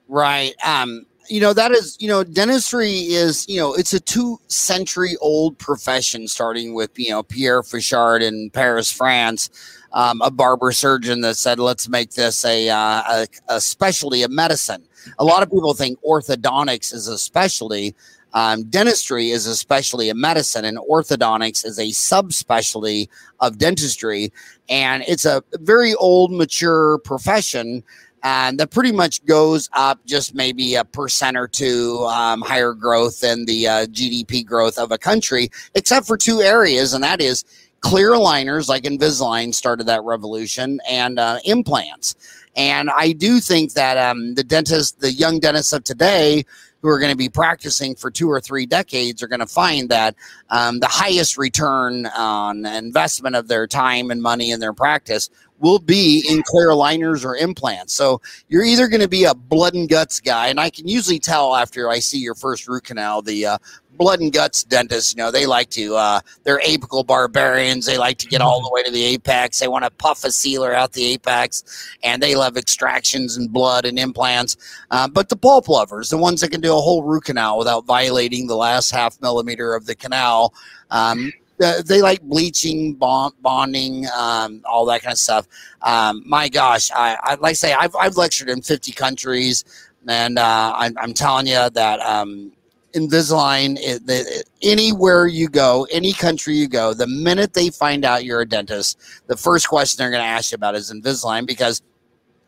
[0.09, 0.55] Right.
[0.65, 5.17] Um you know that is you know dentistry is you know it's a two century
[5.21, 9.51] old profession starting with you know pierre fauchard in paris france
[9.93, 14.31] um, a barber surgeon that said, let's make this a, uh, a, a, specialty of
[14.31, 14.83] medicine.
[15.19, 17.95] A lot of people think orthodontics is a specialty.
[18.35, 23.09] Um, dentistry is a specialty of medicine, and orthodontics is a subspecialty
[23.41, 24.33] of dentistry.
[24.69, 27.83] And it's a very old, mature profession
[28.23, 33.21] and that pretty much goes up just maybe a percent or two um, higher growth
[33.21, 37.45] than the uh, GDP growth of a country, except for two areas, and that is
[37.81, 42.15] clear aligners like Invisalign started that revolution and uh, implants.
[42.57, 46.45] And I do think that um, the dentists, the young dentists of today,
[46.81, 49.89] who are going to be practicing for two or three decades, are going to find
[49.89, 50.15] that
[50.51, 55.29] um, the highest return on investment of their time and money in their practice
[55.61, 57.93] will be in clear aligners or implants.
[57.93, 61.19] So you're either going to be a blood and guts guy, and I can usually
[61.19, 63.59] tell after I see your first root canal the uh,
[63.99, 67.85] blood and guts dentists, you know, they like to, uh, they're apical barbarians.
[67.85, 69.59] They like to get all the way to the apex.
[69.59, 73.85] They want to puff a sealer out the apex, and they love extractions and blood
[73.85, 74.57] and implants.
[74.91, 77.85] Uh, but the pulp lovers, the ones that can do a whole root canal without
[77.85, 80.55] violating the last half millimeter of the canal,
[80.91, 85.47] um, they like bleaching, bond, bonding, um, all that kind of stuff.
[85.83, 89.65] Um, my gosh, I, I like I say I've, I've lectured in 50 countries.
[90.07, 92.53] And uh, I'm, I'm telling you that um,
[92.95, 98.25] Invisalign, it, the, anywhere you go, any country you go, the minute they find out
[98.25, 101.83] you're a dentist, the first question they're going to ask you about is Invisalign because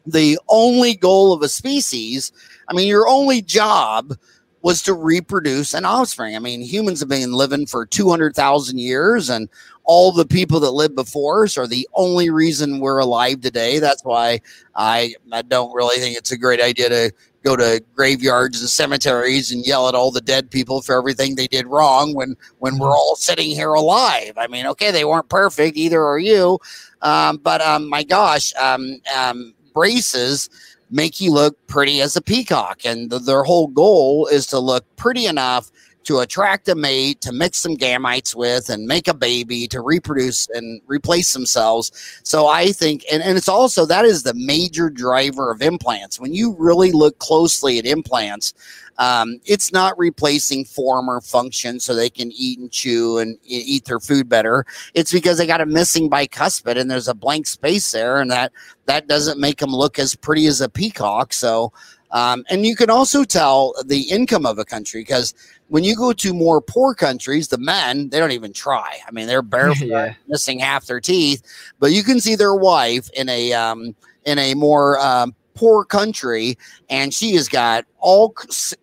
[0.06, 2.32] the only goal of a species,
[2.68, 4.16] I mean, your only job
[4.62, 6.36] was to reproduce an offspring.
[6.36, 9.48] I mean, humans have been living for 200,000 years, and
[9.84, 13.78] all the people that lived before us are the only reason we're alive today.
[13.78, 14.40] That's why
[14.74, 19.50] I, I don't really think it's a great idea to go to graveyards and cemeteries
[19.50, 22.94] and yell at all the dead people for everything they did wrong when when we're
[22.94, 24.32] all sitting here alive.
[24.36, 26.58] I mean, okay, they weren't perfect, either are you.
[27.00, 30.50] Um, but um, my gosh, um, um braces
[30.90, 32.80] make you look pretty as a peacock.
[32.84, 35.70] And the, their whole goal is to look pretty enough
[36.04, 40.48] to attract a mate, to mix some gametes with, and make a baby, to reproduce
[40.48, 41.92] and replace themselves.
[42.24, 46.18] So I think, and, and it's also that is the major driver of implants.
[46.18, 48.54] When you really look closely at implants,
[49.00, 53.86] um, it's not replacing form or function so they can eat and chew and eat
[53.86, 54.66] their food better.
[54.92, 58.52] It's because they got a missing bicuspid and there's a blank space there, and that
[58.84, 61.32] that doesn't make them look as pretty as a peacock.
[61.32, 61.72] So,
[62.10, 65.32] um, and you can also tell the income of a country because
[65.68, 68.98] when you go to more poor countries, the men they don't even try.
[69.08, 70.14] I mean, they're barefoot, yeah.
[70.28, 71.42] missing half their teeth,
[71.78, 73.94] but you can see their wife in a um,
[74.26, 76.56] in a more um, poor country,
[76.88, 78.34] and she has got all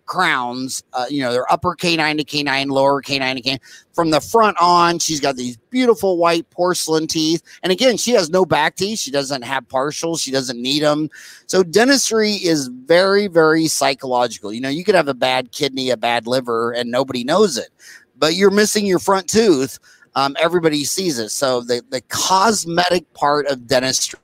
[0.06, 0.84] crowns.
[0.94, 3.60] Uh, you know, their upper canine to canine, lower canine to canine.
[3.94, 7.42] From the front on, she's got these beautiful white porcelain teeth.
[7.64, 9.00] And again, she has no back teeth.
[9.00, 10.22] She doesn't have partials.
[10.22, 11.10] She doesn't need them.
[11.48, 14.54] So dentistry is very, very psychological.
[14.54, 17.70] You know, you could have a bad kidney, a bad liver, and nobody knows it,
[18.18, 19.80] but you're missing your front tooth.
[20.16, 21.30] Um, everybody sees it.
[21.30, 24.20] So the, the cosmetic part of dentistry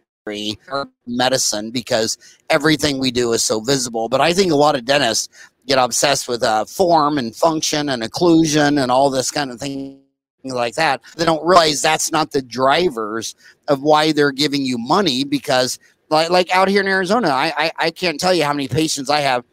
[1.05, 2.17] medicine because
[2.49, 4.09] everything we do is so visible.
[4.09, 5.30] But I think a lot of dentists
[5.67, 9.99] get obsessed with uh, form and function and occlusion and all this kind of thing
[10.43, 11.01] like that.
[11.15, 13.36] They don't realize that's not the drivers
[13.67, 17.71] of why they're giving you money because like, like out here in Arizona, I, I,
[17.78, 19.43] I can't tell you how many patients I have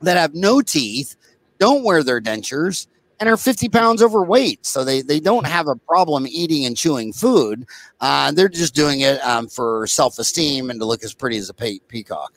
[0.00, 1.16] that have no teeth,
[1.58, 2.86] don't wear their dentures,
[3.22, 4.66] and are 50 pounds overweight.
[4.66, 7.66] So they, they don't have a problem eating and chewing food.
[8.00, 11.48] Uh, they're just doing it um, for self esteem and to look as pretty as
[11.48, 12.34] a pe- peacock.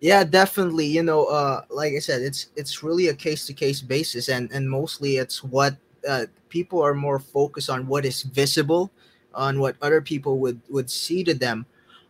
[0.00, 0.86] Yeah, definitely.
[0.86, 4.52] You know, uh, like I said, it's it's really a case to case basis, and
[4.52, 8.90] and mostly it's what uh, people are more focused on what is visible,
[9.32, 11.64] on what other people would would see to them.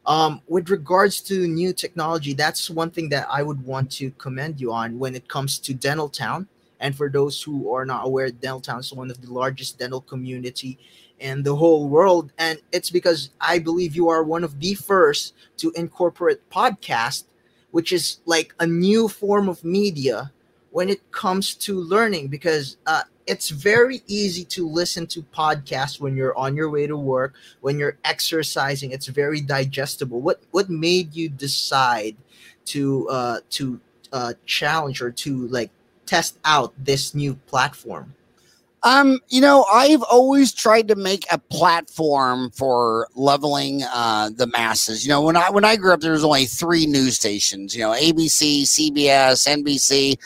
[0.04, 4.60] Um, with regards to new technology, that's one thing that I would want to commend
[4.60, 6.48] you on when it comes to Dental Town.
[6.82, 10.78] And for those who are not aware, Dentaltown is one of the largest dental community
[11.20, 12.32] in the whole world.
[12.38, 17.24] And it's because I believe you are one of the first to incorporate podcast,
[17.70, 20.32] which is like a new form of media
[20.72, 26.16] when it comes to learning because uh, it's very easy to listen to podcasts when
[26.16, 31.14] you're on your way to work when you're exercising it's very digestible what what made
[31.14, 32.16] you decide
[32.64, 33.78] to uh to
[34.12, 35.70] uh challenge or to like
[36.12, 38.14] test out this new platform?
[38.82, 45.06] Um, you know, I've always tried to make a platform for leveling uh, the masses.
[45.06, 47.74] You know, when I when I grew up, there was only three news stations.
[47.74, 50.18] You know, ABC, CBS, NBC,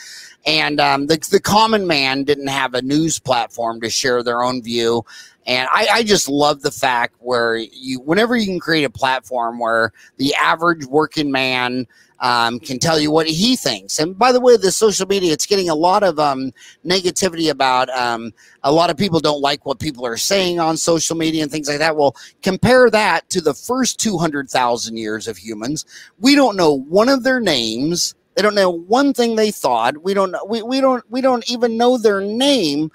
[0.45, 4.61] and um, the the common man didn't have a news platform to share their own
[4.61, 5.05] view.
[5.45, 9.59] And I, I just love the fact where you, whenever you can create a platform
[9.59, 11.87] where the average working man
[12.19, 13.99] um, can tell you what he thinks.
[13.99, 16.51] And by the way, the social media, it's getting a lot of um,
[16.85, 21.15] negativity about um, a lot of people don't like what people are saying on social
[21.15, 21.95] media and things like that.
[21.95, 25.85] Well, compare that to the first 200,000 years of humans.
[26.19, 28.15] We don't know one of their names.
[28.35, 30.03] They don't know one thing they thought.
[30.03, 30.45] We don't know.
[30.47, 31.03] We, we don't.
[31.09, 32.91] We don't even know their name.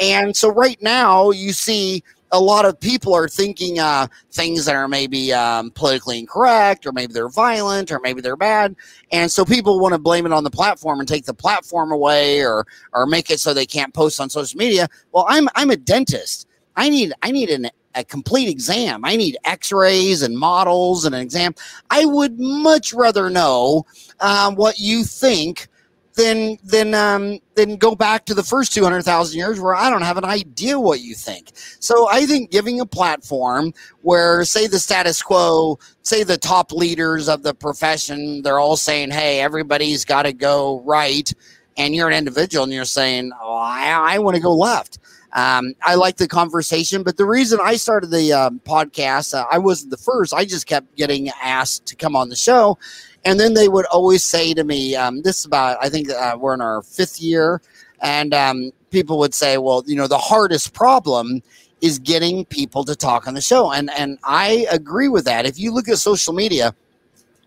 [0.00, 2.02] And so right now, you see
[2.32, 6.92] a lot of people are thinking uh, things that are maybe um, politically incorrect, or
[6.92, 8.74] maybe they're violent, or maybe they're bad,
[9.12, 12.44] and so people want to blame it on the platform and take the platform away,
[12.44, 14.88] or or make it so they can't post on social media.
[15.12, 16.48] Well, I'm I'm a dentist.
[16.76, 19.04] I need I need an, a complete exam.
[19.04, 21.54] I need X-rays and models and an exam.
[21.90, 23.86] I would much rather know
[24.20, 25.68] um, what you think
[26.16, 30.16] then then um, then go back to the first 200,000 years where I don't have
[30.16, 31.52] an idea what you think.
[31.78, 37.28] So I think giving a platform where say the status quo, say the top leaders
[37.28, 41.30] of the profession, they're all saying, "Hey, everybody's got to go right."
[41.78, 44.98] And you're an individual and you're saying, "Oh, I, I want to go left."
[45.36, 49.58] Um, I like the conversation, but the reason I started the um, podcast, uh, I
[49.58, 50.32] wasn't the first.
[50.32, 52.78] I just kept getting asked to come on the show,
[53.26, 56.38] And then they would always say to me, um, "This is about I think uh,
[56.40, 57.60] we're in our fifth year,"
[58.00, 61.42] and um, people would say, "Well, you know, the hardest problem."
[61.82, 63.70] is getting people to talk on the show.
[63.70, 65.44] And and I agree with that.
[65.44, 66.74] If you look at social media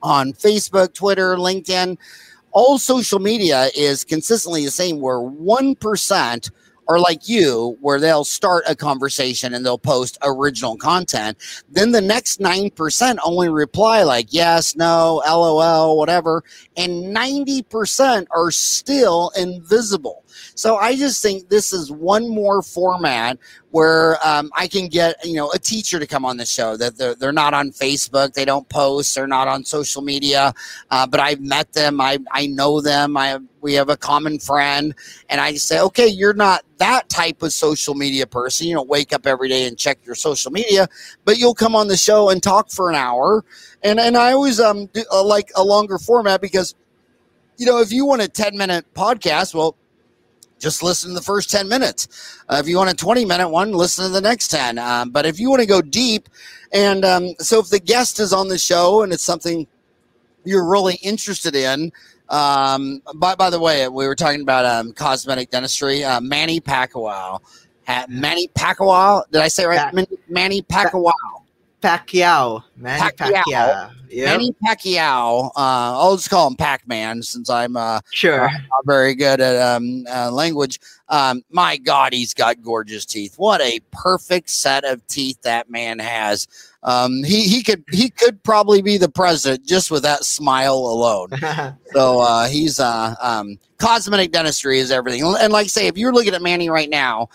[0.03, 1.97] on Facebook, Twitter, LinkedIn,
[2.51, 6.51] all social media is consistently the same where 1%
[6.89, 11.37] are like you, where they'll start a conversation and they'll post original content.
[11.69, 16.43] Then the next 9% only reply like yes, no, LOL, whatever.
[16.75, 20.25] And 90% are still invisible.
[20.59, 23.37] So I just think this is one more format
[23.71, 26.97] where um, I can get you know a teacher to come on the show that
[26.97, 30.53] they're, they're not on Facebook, they don't post, they're not on social media,
[30.91, 34.93] uh, but I've met them, I I know them, I we have a common friend,
[35.29, 38.67] and I say, okay, you're not that type of social media person.
[38.67, 40.89] You don't wake up every day and check your social media,
[41.23, 43.45] but you'll come on the show and talk for an hour,
[43.81, 46.75] and and I always um do, uh, like a longer format because.
[47.61, 49.75] You know, if you want a 10 minute podcast, well,
[50.59, 52.07] just listen to the first 10 minutes.
[52.47, 54.77] Uh, if you want a 20 minute one, listen to the next 10.
[54.77, 56.29] Um, but if you want to go deep,
[56.71, 59.65] and um, so if the guest is on the show and it's something
[60.43, 61.91] you're really interested in,
[62.29, 66.03] um, by, by the way, we were talking about um, cosmetic dentistry.
[66.03, 67.39] Uh, Manny Pacquiao.
[68.07, 69.23] Manny Pacquiao.
[69.31, 69.91] Did I say right?
[69.93, 71.11] Manny, Manny Pacquiao.
[71.81, 72.63] Pacquiao.
[72.77, 73.43] Manny Pacquiao.
[73.43, 73.91] Pacquiao.
[74.09, 74.25] Yep.
[74.25, 75.47] Manny Pacquiao.
[75.47, 79.39] Uh, I'll just call him Pac Man since I'm uh, sure uh, not very good
[79.39, 80.79] at um, uh, language.
[81.09, 83.35] Um, my God, he's got gorgeous teeth.
[83.37, 86.47] What a perfect set of teeth that man has.
[86.81, 91.29] Um, he he could he could probably be the president just with that smile alone.
[91.93, 95.23] so uh, he's uh, um, cosmetic dentistry is everything.
[95.23, 97.29] And like I say, if you're looking at Manny right now,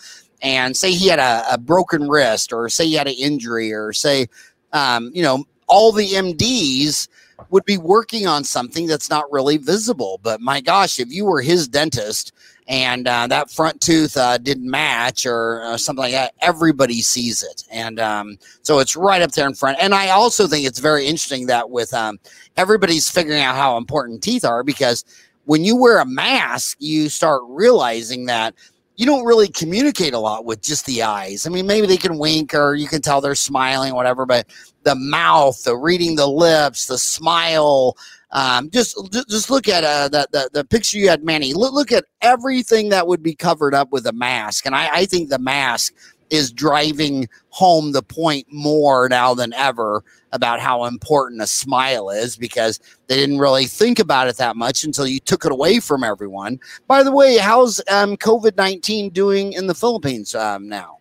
[0.45, 3.91] and say he had a, a broken wrist, or say he had an injury, or
[3.91, 4.27] say
[4.71, 7.07] um, you know all the MDs
[7.49, 10.19] would be working on something that's not really visible.
[10.21, 12.31] But my gosh, if you were his dentist
[12.67, 17.43] and uh, that front tooth uh, didn't match or uh, something like that, everybody sees
[17.43, 17.63] it.
[17.71, 19.79] And um, so it's right up there in front.
[19.81, 22.19] And I also think it's very interesting that with um,
[22.55, 25.03] everybody's figuring out how important teeth are because
[25.45, 28.55] when you wear a mask, you start realizing that
[28.95, 31.45] you don't really communicate a lot with just the eyes.
[31.45, 34.47] I mean, maybe they can wink or you can tell they're smiling, whatever, but
[34.83, 37.97] the mouth, the reading the lips, the smile,
[38.31, 38.97] um, just
[39.29, 41.53] just look at uh, the, the, the picture you had, Manny.
[41.53, 44.65] Look, look at everything that would be covered up with a mask.
[44.65, 45.93] And I, I think the mask
[46.29, 52.35] is driving home the point more now than ever about how important a smile is
[52.35, 56.03] because they didn't really think about it that much until you took it away from
[56.03, 56.59] everyone.
[56.87, 60.99] By the way, how's um, COVID 19 doing in the Philippines um, now?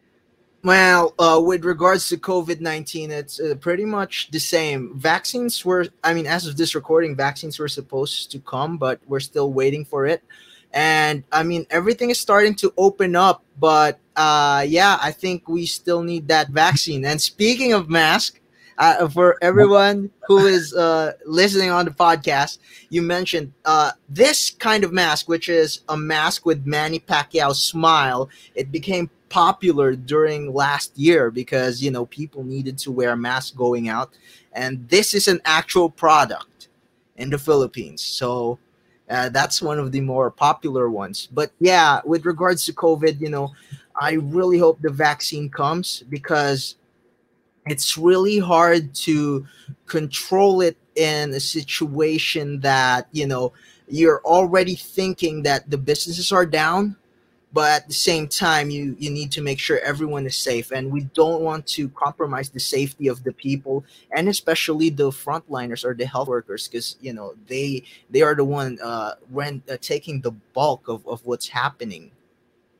[0.62, 4.99] Well, uh, with regards to COVID 19, it's uh, pretty much the same.
[4.99, 9.20] Vaccines were, I mean, as of this recording, vaccines were supposed to come, but we're
[9.20, 10.22] still waiting for it.
[10.75, 15.66] And I mean, everything is starting to open up, but uh, yeah, I think we
[15.66, 17.05] still need that vaccine.
[17.05, 18.41] And speaking of mask,
[18.77, 22.59] uh, for everyone who is uh, listening on the podcast,
[22.91, 28.29] you mentioned uh, this kind of mask, which is a mask with Manny Pacquiao's smile.
[28.57, 33.55] It became popular during last year because you know people needed to wear a mask
[33.57, 34.11] going out,
[34.53, 36.66] and this is an actual product
[37.16, 38.03] in the Philippines.
[38.03, 38.59] So
[39.11, 41.29] uh, that's one of the more popular ones.
[41.33, 43.53] But yeah, with regards to COVID, you know,
[44.01, 46.77] I really hope the vaccine comes because
[47.67, 49.47] it's really hard to
[49.87, 53.53] control it in a situation that, you know,
[53.89, 56.97] you're already thinking that the businesses are down
[57.55, 60.91] but at the same time you you need to make sure everyone is safe and
[60.91, 63.85] we don't want to compromise the safety of the people
[64.15, 68.45] and especially the frontliners or the health workers because you know they they are the
[68.45, 72.11] one uh when uh, taking the bulk of, of what's happening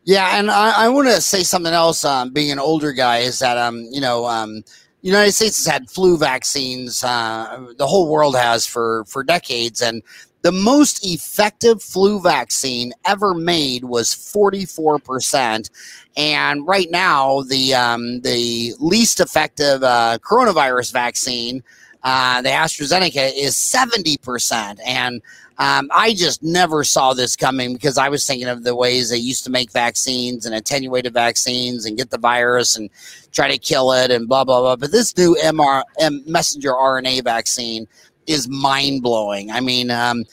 [0.03, 3.39] yeah and i, I want to say something else um, being an older guy is
[3.39, 4.65] that um you know um
[5.03, 7.05] United States has had flu vaccines.
[7.05, 10.03] Uh, the whole world has for for decades, and
[10.45, 15.71] the most effective flu vaccine ever made was 44%.
[16.19, 21.63] And right now, the, um, the least effective uh, coronavirus vaccine,
[22.03, 24.79] uh, the AstraZeneca, is 70%.
[24.85, 25.23] And
[25.57, 29.17] um, I just never saw this coming because I was thinking of the ways they
[29.17, 32.91] used to make vaccines and attenuated vaccines and get the virus and
[33.33, 34.77] try to kill it and blah, blah, blah.
[34.77, 35.85] But this new MR,
[36.27, 37.89] messenger RNA vaccine
[38.27, 39.51] is mind blowing.
[39.51, 40.25] I mean, um,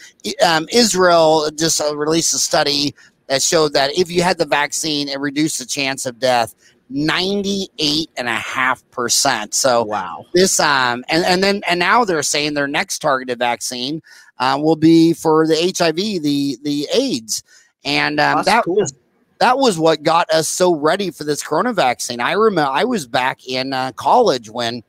[0.45, 2.95] um, Israel just uh, released a study
[3.27, 6.55] that showed that if you had the vaccine, it reduced the chance of death
[6.91, 9.53] 98.5%.
[9.53, 10.25] So wow.
[10.33, 14.01] this um and, and then and now they're saying their next targeted vaccine
[14.39, 17.43] uh, will be for the HIV, the the AIDS.
[17.85, 18.75] And um, that cool.
[18.75, 18.93] was
[19.39, 22.19] that was what got us so ready for this corona vaccine.
[22.19, 24.83] I remember I was back in uh, college when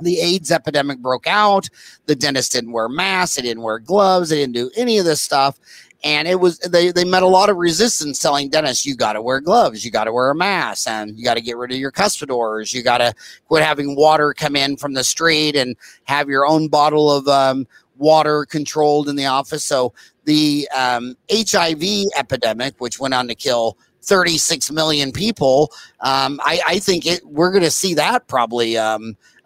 [0.00, 1.68] the AIDS epidemic broke out.
[2.06, 5.20] The dentist didn't wear masks, they didn't wear gloves, they didn't do any of this
[5.22, 5.58] stuff.
[6.04, 9.22] And it was they they met a lot of resistance telling dentists you got to
[9.22, 11.78] wear gloves, you got to wear a mask, and you got to get rid of
[11.78, 13.14] your cuspidors, you got to
[13.48, 15.74] quit having water come in from the street and
[16.04, 17.66] have your own bottle of um,
[17.96, 19.64] water controlled in the office.
[19.64, 19.94] So
[20.24, 21.82] the um, HIV
[22.16, 27.50] epidemic, which went on to kill 36 million people, um, I, I think it, we're
[27.50, 28.76] going to see that probably.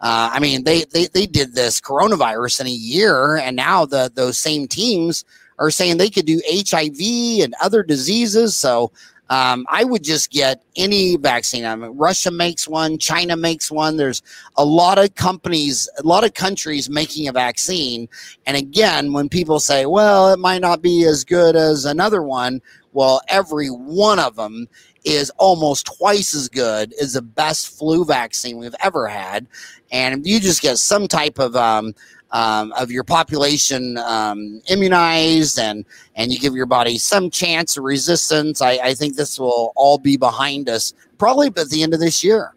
[0.01, 4.11] Uh, I mean, they, they they did this coronavirus in a year, and now the
[4.13, 5.23] those same teams
[5.59, 8.57] are saying they could do HIV and other diseases.
[8.57, 8.91] So
[9.31, 11.63] um, I would just get any vaccine.
[11.63, 13.95] I mean, Russia makes one, China makes one.
[13.95, 14.21] There's
[14.57, 18.09] a lot of companies, a lot of countries making a vaccine.
[18.45, 22.61] And again, when people say, well, it might not be as good as another one,
[22.91, 24.67] well, every one of them
[25.03, 29.47] is almost twice as good as the best flu vaccine we've ever had.
[29.91, 31.93] And you just get some type of um,
[32.31, 35.85] um, of your population um, immunized and
[36.15, 39.97] and you give your body some chance of resistance, I, I think this will all
[39.97, 42.53] be behind us probably by the end of this year.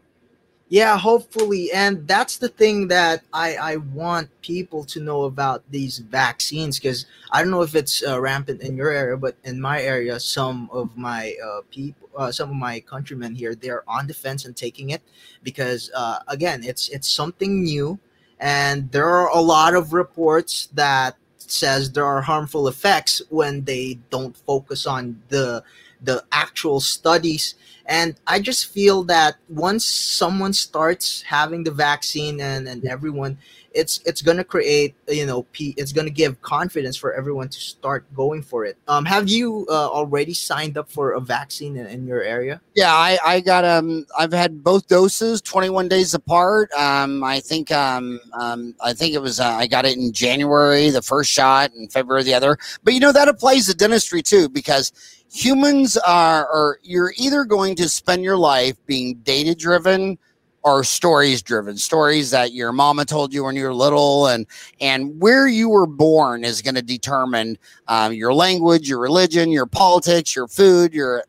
[0.75, 1.71] Yeah, hopefully.
[1.73, 7.07] And that's the thing that I, I want people to know about these vaccines because
[7.31, 10.69] I don't know if it's uh, rampant in your area, but in my area, some
[10.73, 14.57] of my uh, people, uh, some of my countrymen here, they're on the fence and
[14.57, 15.03] taking it
[15.45, 18.01] because, uh, again, it's it's something new,
[18.41, 24.01] and there are a lot of reports that says there are harmful effects when they
[24.11, 25.63] don't focus on the
[26.03, 27.55] the actual studies
[27.87, 33.39] and I just feel that once someone starts having the vaccine and, and everyone,
[33.75, 38.07] it's it's gonna create you know p it's gonna give confidence for everyone to start
[38.15, 38.79] going for it.
[38.89, 42.61] Um, have you uh, already signed up for a vaccine in, in your area?
[42.75, 46.73] Yeah, I, I got um I've had both doses 21 days apart.
[46.73, 50.91] Um I think um um I think it was uh, I got it in January
[50.91, 52.57] the first shot and February the other.
[52.85, 54.93] But you know that applies to dentistry too because
[55.33, 60.17] humans are are you're either going to spend your life being data driven
[60.65, 64.47] or stories driven stories that your mama told you when you were little and
[64.81, 67.57] and where you were born is going to determine
[67.89, 71.25] um, your language your religion your politics your food your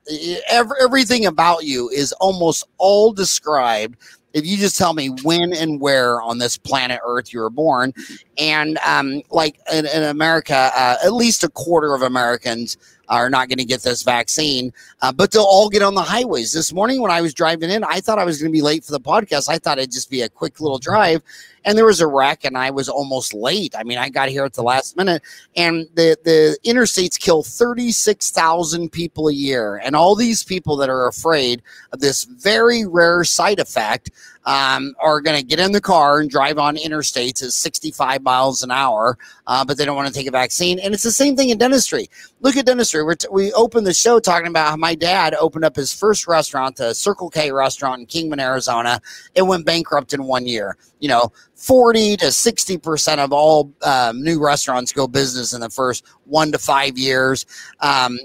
[0.49, 3.97] every, everything about you is almost all described
[4.33, 7.93] if you just tell me when and where on this planet earth you were born.
[8.38, 12.77] And um, like in, in america uh, at least a quarter of americans
[13.10, 16.51] are not going to get this vaccine, uh, but they'll all get on the highways.
[16.51, 18.84] This morning when I was driving in, I thought I was going to be late
[18.84, 19.49] for the podcast.
[19.49, 21.22] I thought it'd just be a quick little drive,
[21.64, 23.76] and there was a wreck, and I was almost late.
[23.78, 25.22] I mean, I got here at the last minute,
[25.56, 30.78] and the the interstates kill thirty six thousand people a year, and all these people
[30.78, 34.12] that are afraid of this very rare side effect
[34.46, 38.64] um, are going to get in the car and drive on interstates at 65 miles
[38.64, 39.18] an hour,
[39.48, 40.80] uh, but they don't want to take a vaccine.
[40.80, 42.10] And it's the same thing in dentistry.
[42.41, 43.04] Look at dentistry.
[43.04, 46.28] We're t- we opened the show talking about how my dad opened up his first
[46.28, 49.02] restaurant, the Circle K restaurant in Kingman, Arizona.
[49.34, 50.78] It went bankrupt in one year.
[51.00, 56.06] You know, 40 to 60% of all um, new restaurants go business in the first
[56.26, 57.46] one to five years.
[57.80, 58.20] Um,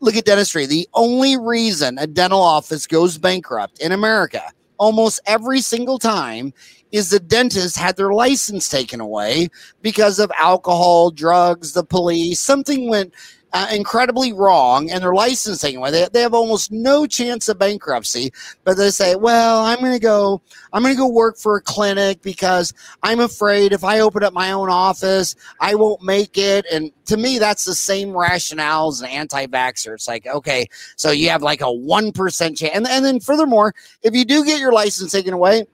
[0.00, 0.66] look at dentistry.
[0.66, 4.42] The only reason a dental office goes bankrupt in America
[4.82, 6.52] almost every single time
[6.90, 9.48] is the dentist had their license taken away
[9.80, 12.40] because of alcohol, drugs, the police.
[12.40, 13.14] Something went
[13.52, 16.06] uh, incredibly wrong and their license taken away.
[16.12, 18.32] They, have almost no chance of bankruptcy,
[18.64, 20.40] but they say, well, I'm going to go,
[20.72, 22.72] I'm going to go work for a clinic because
[23.02, 26.64] I'm afraid if I open up my own office, I won't make it.
[26.72, 29.94] And to me, that's the same rationale as an anti-vaxxer.
[29.94, 32.74] It's like, okay, so you have like a 1% chance.
[32.74, 35.66] And, and then furthermore, if you do get your license taken away,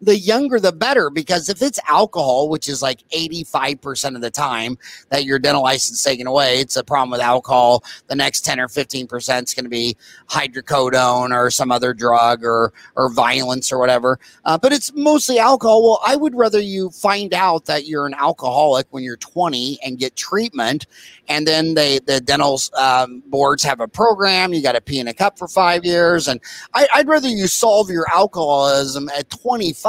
[0.00, 4.78] the younger the better because if it's alcohol which is like 85% of the time
[5.10, 7.82] that your dental license taken away it's a problem with alcohol.
[8.06, 9.96] The next 10 or 15% is going to be
[10.28, 14.18] hydrocodone or some other drug or or violence or whatever.
[14.44, 15.82] Uh, but it's mostly alcohol.
[15.82, 19.98] Well i would rather you find out that you're an alcoholic when you're 20 and
[19.98, 20.86] get treatment
[21.28, 24.52] and then they the dental um, boards have a program.
[24.52, 26.28] You got to pee in a cup for five years.
[26.28, 26.40] And
[26.74, 29.87] I, i'd rather you solve your alcoholism at 25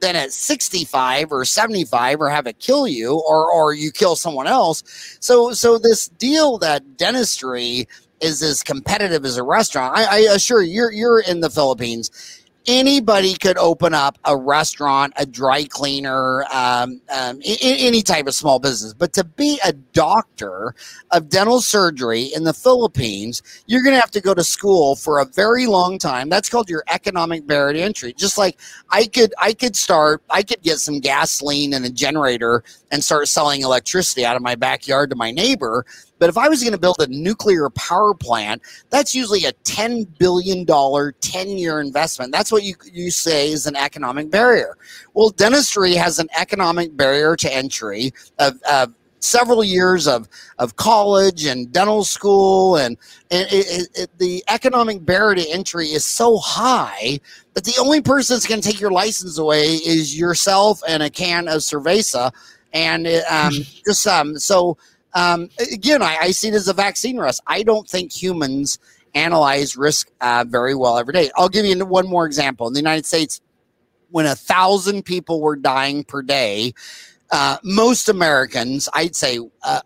[0.00, 4.46] than at 65 or 75 or have it kill you or or you kill someone
[4.46, 4.82] else
[5.20, 7.86] so so this deal that dentistry
[8.20, 9.96] is as competitive as a restaurant.
[9.96, 12.10] I, I assure you, you're you're in the Philippines
[12.66, 18.34] anybody could open up a restaurant, a dry cleaner, um, um, I- any type of
[18.34, 18.94] small business.
[18.94, 20.74] But to be a doctor
[21.10, 25.20] of dental surgery in the Philippines, you're going to have to go to school for
[25.20, 26.28] a very long time.
[26.28, 28.12] That's called your economic barrier to entry.
[28.12, 28.58] Just like
[28.90, 32.64] I could, I could start, I could get some gasoline and a generator
[32.94, 35.84] and start selling electricity out of my backyard to my neighbor.
[36.20, 40.16] But if I was going to build a nuclear power plant, that's usually a $10
[40.16, 42.30] billion 10 year investment.
[42.30, 44.78] That's what you, you say is an economic barrier.
[45.12, 50.28] Well, dentistry has an economic barrier to entry of, of several years of,
[50.58, 52.96] of college and dental school and,
[53.30, 57.18] and it, it, it, the economic barrier to entry is so high
[57.54, 61.08] that the only person that's going to take your license away is yourself and a
[61.08, 62.30] can of cerveza
[62.74, 63.52] and um,
[63.86, 64.76] just um, so
[65.14, 67.42] um, again, I, I, see it as a vaccine risk.
[67.46, 68.80] I don't think humans
[69.14, 71.30] analyze risk uh, very well every day.
[71.36, 72.66] I'll give you one more example.
[72.66, 73.40] In the United States,
[74.10, 76.74] when a thousand people were dying per day,
[77.30, 79.80] uh, most Americans, I'd say uh,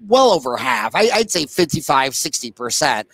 [0.00, 3.04] well over half, I, would say 55, 60%,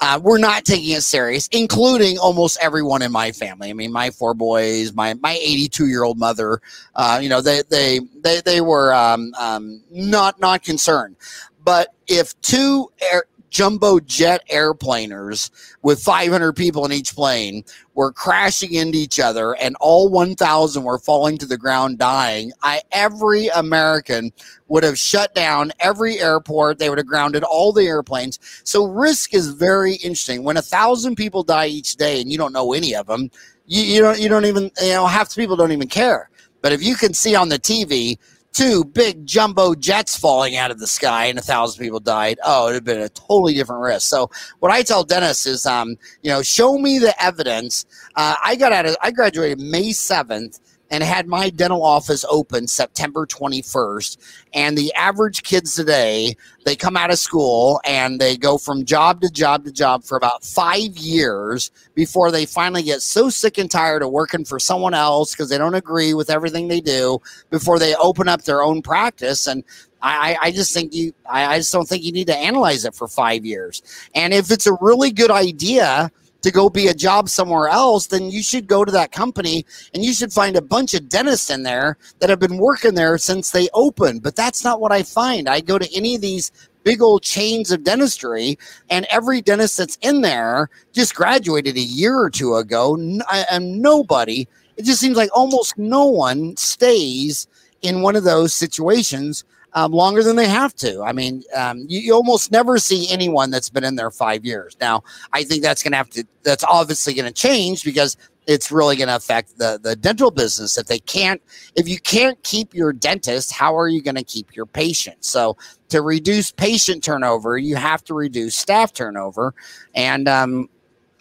[0.00, 3.70] uh, we're not taking it serious, including almost everyone in my family.
[3.70, 6.60] I mean, my four boys, my my 82 year old mother.
[6.94, 11.16] Uh, you know, they they they they were um, um, not not concerned.
[11.64, 13.24] But if two air,
[13.54, 15.48] jumbo jet airplaners
[15.82, 17.62] with 500 people in each plane
[17.94, 22.82] were crashing into each other and all 1,000 were falling to the ground dying, I,
[22.90, 24.32] every American
[24.66, 26.80] would have shut down every airport.
[26.80, 28.40] They would have grounded all the airplanes.
[28.64, 30.42] So risk is very interesting.
[30.42, 33.30] When a thousand people die each day and you don't know any of them,
[33.66, 36.28] you, you don't you don't even you know half the people don't even care.
[36.60, 38.18] But if you can see on the TV
[38.54, 42.68] two big jumbo jets falling out of the sky and a thousand people died, oh,
[42.68, 44.08] it'd have been a totally different risk.
[44.08, 44.30] So
[44.60, 47.84] what I tell dentists is, um, you know, show me the evidence.
[48.14, 52.68] Uh, I got out of, I graduated May 7th and had my dental office open
[52.68, 54.16] September 21st.
[54.52, 59.20] And the average kids today, they come out of school and they go from job
[59.22, 63.70] to job to job for about five years before they finally get so sick and
[63.70, 67.18] tired of working for someone else because they don't agree with everything they do
[67.50, 69.46] before they open up their own practice.
[69.46, 69.64] And
[70.02, 72.94] I, I, just think you, I, I just don't think you need to analyze it
[72.94, 73.82] for five years.
[74.14, 76.10] And if it's a really good idea,
[76.44, 79.64] to go be a job somewhere else, then you should go to that company
[79.94, 83.16] and you should find a bunch of dentists in there that have been working there
[83.16, 84.22] since they opened.
[84.22, 85.48] But that's not what I find.
[85.48, 86.52] I go to any of these
[86.84, 88.58] big old chains of dentistry,
[88.90, 94.46] and every dentist that's in there just graduated a year or two ago, and nobody,
[94.76, 97.48] it just seems like almost no one stays
[97.80, 101.02] in one of those situations um, longer than they have to.
[101.02, 104.76] I mean, um, you, you, almost never see anyone that's been in there five years.
[104.80, 105.02] Now,
[105.32, 108.16] I think that's going to have to, that's obviously going to change because
[108.46, 110.78] it's really going to affect the, the dental business.
[110.78, 111.42] If they can't,
[111.76, 115.28] if you can't keep your dentist, how are you going to keep your patients?
[115.28, 115.56] So,
[115.88, 119.54] to reduce patient turnover, you have to reduce staff turnover.
[119.94, 120.68] And, um,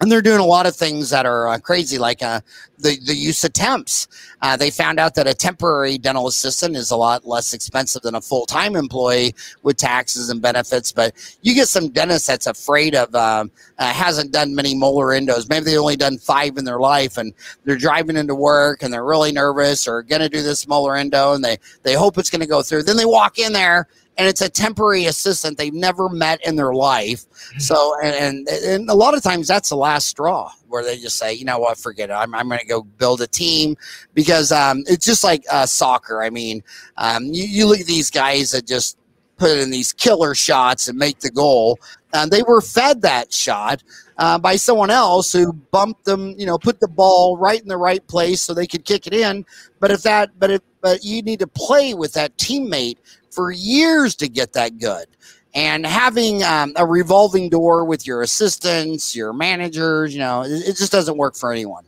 [0.03, 2.41] and they're doing a lot of things that are uh, crazy, like uh,
[2.77, 4.09] the the use of temps.
[4.41, 8.13] Uh, they found out that a temporary dental assistant is a lot less expensive than
[8.13, 10.91] a full time employee with taxes and benefits.
[10.91, 15.47] But you get some dentist that's afraid of um, uh, hasn't done many molar endos.
[15.49, 17.33] Maybe they only done five in their life, and
[17.63, 21.31] they're driving into work and they're really nervous or going to do this molar endo,
[21.31, 22.83] and they they hope it's going to go through.
[22.83, 23.87] Then they walk in there
[24.17, 27.25] and it's a temporary assistant they've never met in their life.
[27.29, 27.59] Mm-hmm.
[27.59, 31.17] So, and, and, and a lot of times that's the last straw where they just
[31.17, 32.13] say, you know what, forget it.
[32.13, 33.75] I'm, I'm going to go build a team
[34.13, 36.23] because um, it's just like uh, soccer.
[36.23, 36.63] I mean,
[36.97, 38.97] um, you, you look at these guys that just
[39.37, 41.79] put in these killer shots and make the goal.
[42.13, 43.83] And they were fed that shot
[44.17, 47.77] uh, by someone else who bumped them, you know, put the ball right in the
[47.77, 49.45] right place so they could kick it in.
[49.79, 52.97] But if that, but if, but you need to play with that teammate
[53.33, 55.07] for years to get that good.
[55.55, 60.77] And having um, a revolving door with your assistants, your managers, you know, it, it
[60.77, 61.85] just doesn't work for anyone.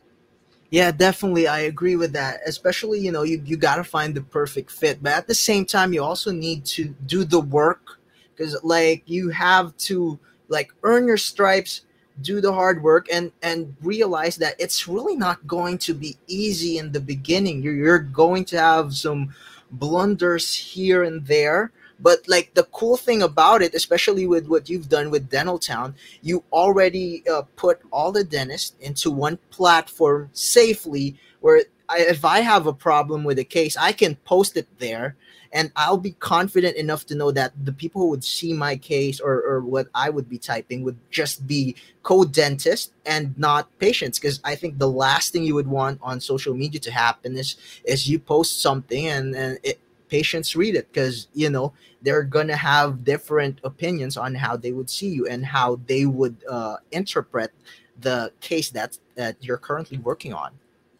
[0.70, 1.46] Yeah, definitely.
[1.48, 2.40] I agree with that.
[2.46, 5.02] Especially, you know, you, you got to find the perfect fit.
[5.02, 8.00] But at the same time, you also need to do the work
[8.34, 10.18] because, like, you have to,
[10.48, 11.82] like, earn your stripes,
[12.22, 16.78] do the hard work, and and realize that it's really not going to be easy
[16.78, 17.62] in the beginning.
[17.62, 19.34] You're, you're going to have some
[19.70, 21.72] blunders here and there.
[21.98, 25.94] But like the cool thing about it especially with what you've done with dental town
[26.20, 32.40] you already uh, put all the dentists into one platform safely where I, if i
[32.40, 35.16] have a problem with a case i can post it there
[35.56, 39.20] and I'll be confident enough to know that the people who would see my case
[39.20, 44.38] or, or what I would be typing would just be co-dentists and not patients because
[44.44, 48.06] I think the last thing you would want on social media to happen is is
[48.06, 49.80] you post something and, and it,
[50.10, 54.90] patients read it because you know they're gonna have different opinions on how they would
[54.90, 57.50] see you and how they would uh, interpret
[57.98, 60.50] the case that that you're currently working on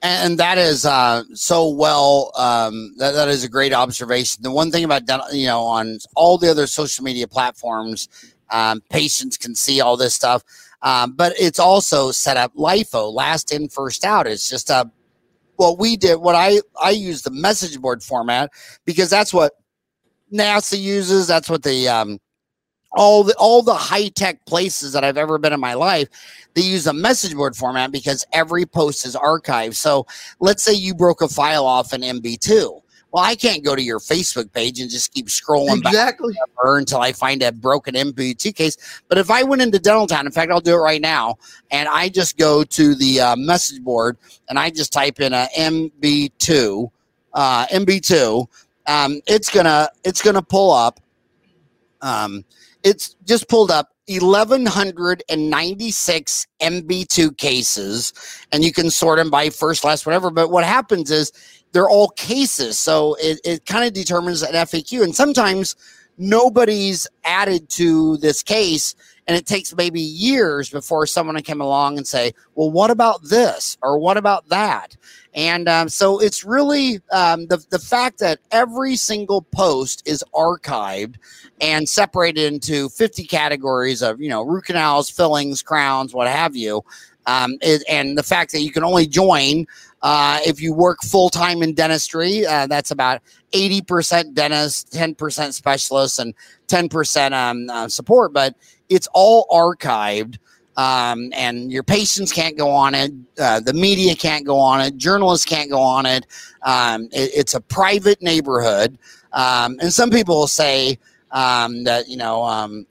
[0.07, 4.71] and that is uh, so well um, that, that is a great observation the one
[4.71, 5.03] thing about
[5.33, 8.09] you know on all the other social media platforms
[8.51, 10.43] um, patients can see all this stuff
[10.83, 14.27] um, but it's also set up LIFO, last in, first out.
[14.27, 14.91] It's just a
[15.57, 16.17] what we did.
[16.17, 18.51] What I I use the message board format
[18.85, 19.55] because that's what
[20.33, 21.27] NASA uses.
[21.27, 22.19] That's what the um,
[22.97, 26.09] all the all the high tech places that I've ever been in my life,
[26.55, 29.77] they use a message board format because every post is archived.
[29.77, 30.07] So
[30.41, 32.83] let's say you broke a file off in MB2.
[33.13, 36.35] Well, I can't go to your Facebook page and just keep scrolling exactly.
[36.35, 38.77] back until I find a broken MB2 case.
[39.09, 41.37] But if I went into Dental Town, in fact, I'll do it right now,
[41.71, 44.19] and I just go to the uh, message board
[44.49, 46.91] and I just type in a MB2,
[47.33, 48.47] uh, MB2.
[48.89, 51.01] Um, it's gonna it's gonna pull up.
[52.03, 52.45] Um,
[52.87, 58.13] it's just pulled up 1196 MB2 cases,
[58.53, 60.31] and you can sort them by first, last, whatever.
[60.31, 61.33] But what happens is
[61.73, 62.79] they're all cases.
[62.79, 65.03] So it, it kind of determines an FAQ.
[65.03, 65.75] And sometimes
[66.17, 68.95] nobody's added to this case
[69.27, 73.23] and it takes maybe years before someone can come along and say well what about
[73.25, 73.77] this?
[73.83, 74.97] Or what about that?
[75.35, 81.17] And um, so it's really um, the, the fact that every single post is archived
[81.61, 86.85] and separated into 50 categories of you know root canals fillings crowns what have you
[87.27, 89.67] um, it, and the fact that you can only join
[90.03, 93.21] uh, if you work full time in dentistry, uh, that's about
[93.53, 96.35] 80% dentist, 10% specialists, and
[96.69, 98.33] 10% um, uh, support.
[98.33, 98.55] But
[98.89, 100.39] it's all archived.
[100.77, 103.11] Um, and your patients can't go on it.
[103.39, 104.99] Uh, the media can't go on it.
[104.99, 106.27] Journalists can't go on it.
[106.63, 108.99] Um, it it's a private neighborhood.
[109.33, 110.99] Um, and some people will say
[111.31, 112.87] um, that, you know, um,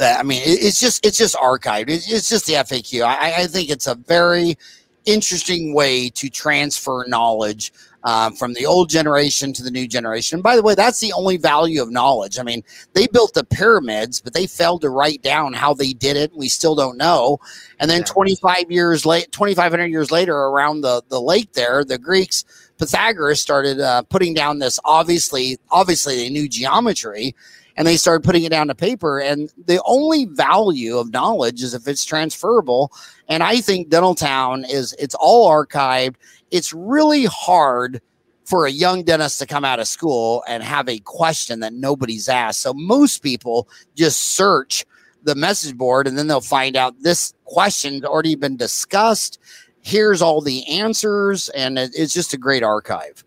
[0.00, 1.88] I mean, it's just it's just archived.
[1.88, 3.02] It's just the FAQ.
[3.02, 4.58] I, I think it's a very
[5.06, 7.72] interesting way to transfer knowledge
[8.06, 10.36] um, from the old generation to the new generation.
[10.36, 12.38] And by the way, that's the only value of knowledge.
[12.38, 16.16] I mean, they built the pyramids, but they failed to write down how they did
[16.16, 16.32] it.
[16.34, 17.38] We still don't know.
[17.80, 22.44] And then 25 years late, 2,500 years later, around the, the lake there, the Greeks,
[22.78, 27.34] Pythagoras started uh, putting down this obviously, obviously they knew geometry
[27.76, 29.20] and they started putting it down to paper.
[29.20, 32.92] And the only value of knowledge is if it's transferable.
[33.28, 36.16] And I think Dental Town is it's all archived.
[36.50, 38.00] It's really hard
[38.44, 42.28] for a young dentist to come out of school and have a question that nobody's
[42.28, 42.60] asked.
[42.60, 44.84] So most people just search
[45.24, 49.40] the message board and then they'll find out this question's already been discussed.
[49.82, 53.24] Here's all the answers, and it's just a great archive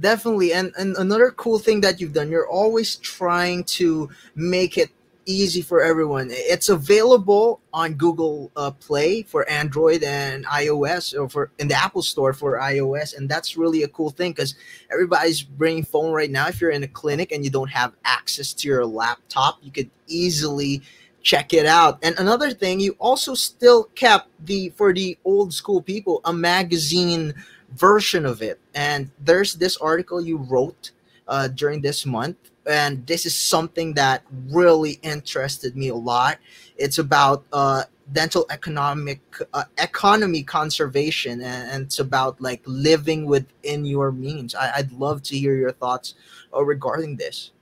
[0.00, 4.90] definitely and, and another cool thing that you've done you're always trying to make it
[5.26, 6.28] easy for everyone.
[6.30, 12.02] It's available on google uh, play for android and ios or for in the apple
[12.02, 14.54] store for ios and that's really a cool thing because
[14.92, 16.48] everybody's bringing phone right now.
[16.48, 19.90] If you're in a clinic and you don't have access to your laptop you could
[20.06, 20.82] easily
[21.22, 21.98] check it out.
[22.02, 27.34] And another thing you also still kept the for the old school people a magazine
[27.76, 28.60] version of it.
[28.74, 30.92] And there's this article you wrote
[31.28, 36.38] uh, during this month, and this is something that really interested me a lot.
[36.76, 39.20] It's about uh, dental economic
[39.52, 44.54] uh, economy conservation, and, and, it's about like living within your means.
[44.54, 46.14] I, would love to hear your thoughts
[46.54, 47.52] uh, regarding this.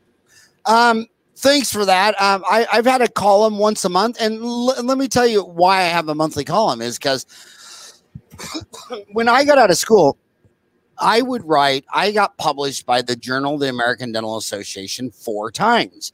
[0.67, 1.07] Um,
[1.37, 2.21] thanks for that.
[2.21, 5.45] Um, I, have had a column once a month, and l- let me tell you
[5.45, 7.27] why I have a monthly column is because
[9.13, 10.19] when I got out of school,
[10.99, 15.51] I would write, I got published by the Journal of the American Dental Association four
[15.51, 16.13] times.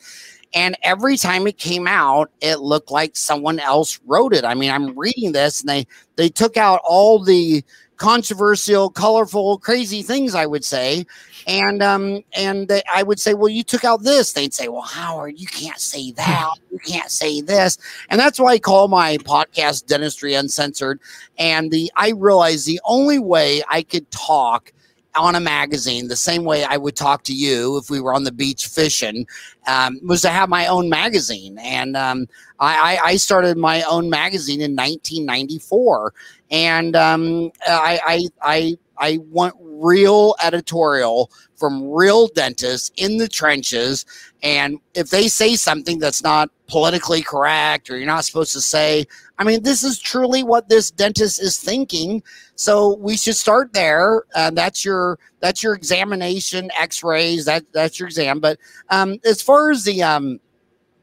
[0.54, 4.44] And every time it came out, it looked like someone else wrote it.
[4.44, 7.62] I mean, I'm reading this and they they took out all the
[7.99, 11.05] controversial, colorful, crazy things I would say.
[11.46, 14.32] And um and they, I would say, well, you took out this.
[14.32, 16.55] They'd say, well, Howard, you can't say that.
[16.70, 17.76] You can't say this.
[18.09, 21.01] And that's why I call my podcast Dentistry Uncensored.
[21.38, 24.72] And the I realized the only way I could talk
[25.18, 28.24] on a magazine the same way I would talk to you if we were on
[28.24, 29.26] the beach fishing
[29.66, 31.58] um, was to have my own magazine.
[31.58, 36.14] And um, I, I, started my own magazine in 1994.
[36.50, 44.04] And um, I, I, I I want real editorial from real dentists in the trenches.
[44.42, 49.06] And if they say something that's not politically correct or you're not supposed to say,
[49.39, 52.22] I mean, this is truly what this dentist is thinking.
[52.57, 54.24] So we should start there.
[54.34, 57.45] Uh, that's your that's your examination, X-rays.
[57.45, 58.41] That that's your exam.
[58.41, 58.59] But
[58.91, 60.41] um, as far as the um,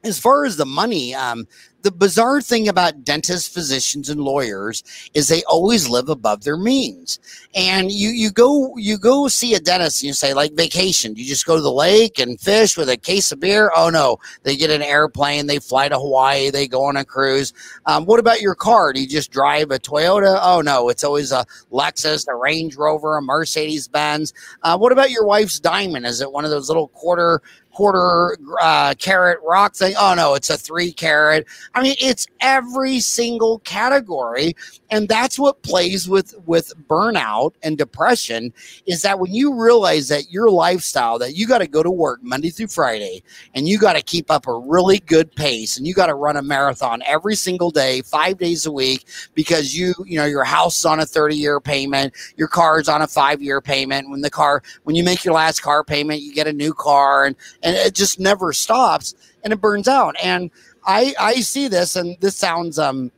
[0.06, 1.47] as far as the money, um,
[1.86, 4.84] the bizarre thing about dentists, physicians, and lawyers
[5.14, 7.20] is they always live above their means.
[7.53, 11.16] And you you go you go see a dentist and you say like vacation.
[11.16, 13.72] You just go to the lake and fish with a case of beer.
[13.76, 17.53] Oh no, they get an airplane, they fly to Hawaii, they go on a cruise.
[17.86, 18.91] Um, what about your car?
[18.91, 20.39] Do you just drive a Toyota?
[20.41, 24.34] Oh no, it's always a Lexus, a Range Rover, a Mercedes Benz.
[24.64, 26.08] Uh, what about your wife's diamond?
[26.08, 27.43] Is it one of those little quarter
[27.76, 29.93] quarter uh, carat rock thing.
[29.99, 31.45] Oh no, it's a three carat.
[31.76, 34.55] I mean, it's every single category,
[34.90, 38.54] and that's what plays with with burnout and depression.
[38.86, 42.20] Is that when you realize that your lifestyle that you got to go to work
[42.22, 43.24] Monday through Friday,
[43.54, 46.38] and you got to keep up a really good pace, and you got to run
[46.38, 50.78] a marathon every single day, five days a week, because you you know your house
[50.78, 54.10] is on a thirty year payment, your car is on a five year payment.
[54.10, 57.26] When the car when you make your last car payment, you get a new car,
[57.26, 60.16] and and it just never stops and it burns out.
[60.22, 60.52] And
[60.86, 63.12] I I see this, and this sounds um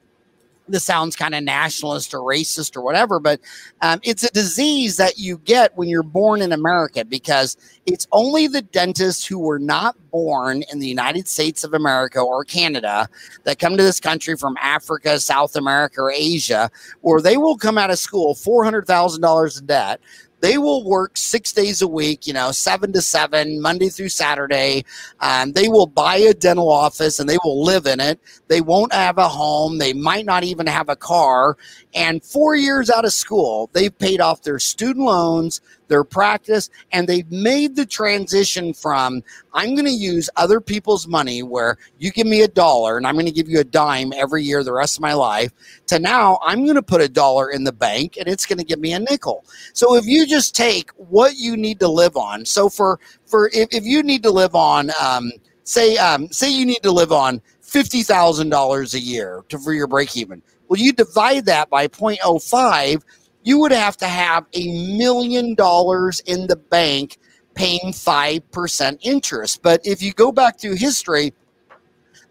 [0.67, 3.39] this sounds kind of nationalist or racist or whatever, but
[3.81, 8.47] um, it's a disease that you get when you're born in America because it's only
[8.47, 13.07] the dentists who were not born in the United States of America or Canada
[13.43, 16.69] that come to this country from Africa, South America, or Asia,
[17.01, 20.01] where they will come out of school $400,000 in debt
[20.39, 24.85] they will work six days a week, you know, seven to seven, Monday through Saturday.
[25.19, 28.19] Um, they will buy a dental office and they will live in it.
[28.47, 29.77] They won't have a home.
[29.77, 31.57] They might not even have a car.
[31.93, 37.07] And four years out of school, they've paid off their student loans, their practice, and
[37.07, 39.23] they've made the transition from
[39.53, 43.15] I'm going to use other people's money where you give me a dollar and I'm
[43.15, 45.51] going to give you a dime every year the rest of my life
[45.87, 48.65] to now I'm going to put a dollar in the bank and it's going to
[48.65, 49.45] give me a nickel.
[49.73, 53.69] So if you just take what you need to live on, so for for if,
[53.71, 55.31] if you need to live on, um,
[55.63, 59.73] say um, say you need to live on fifty thousand dollars a year to for
[59.73, 60.41] your break even.
[60.67, 63.01] Well, you divide that by 0.05
[63.47, 67.17] you would have to have a million dollars in the bank
[67.53, 69.61] paying 5% interest.
[69.61, 71.33] But if you go back through history,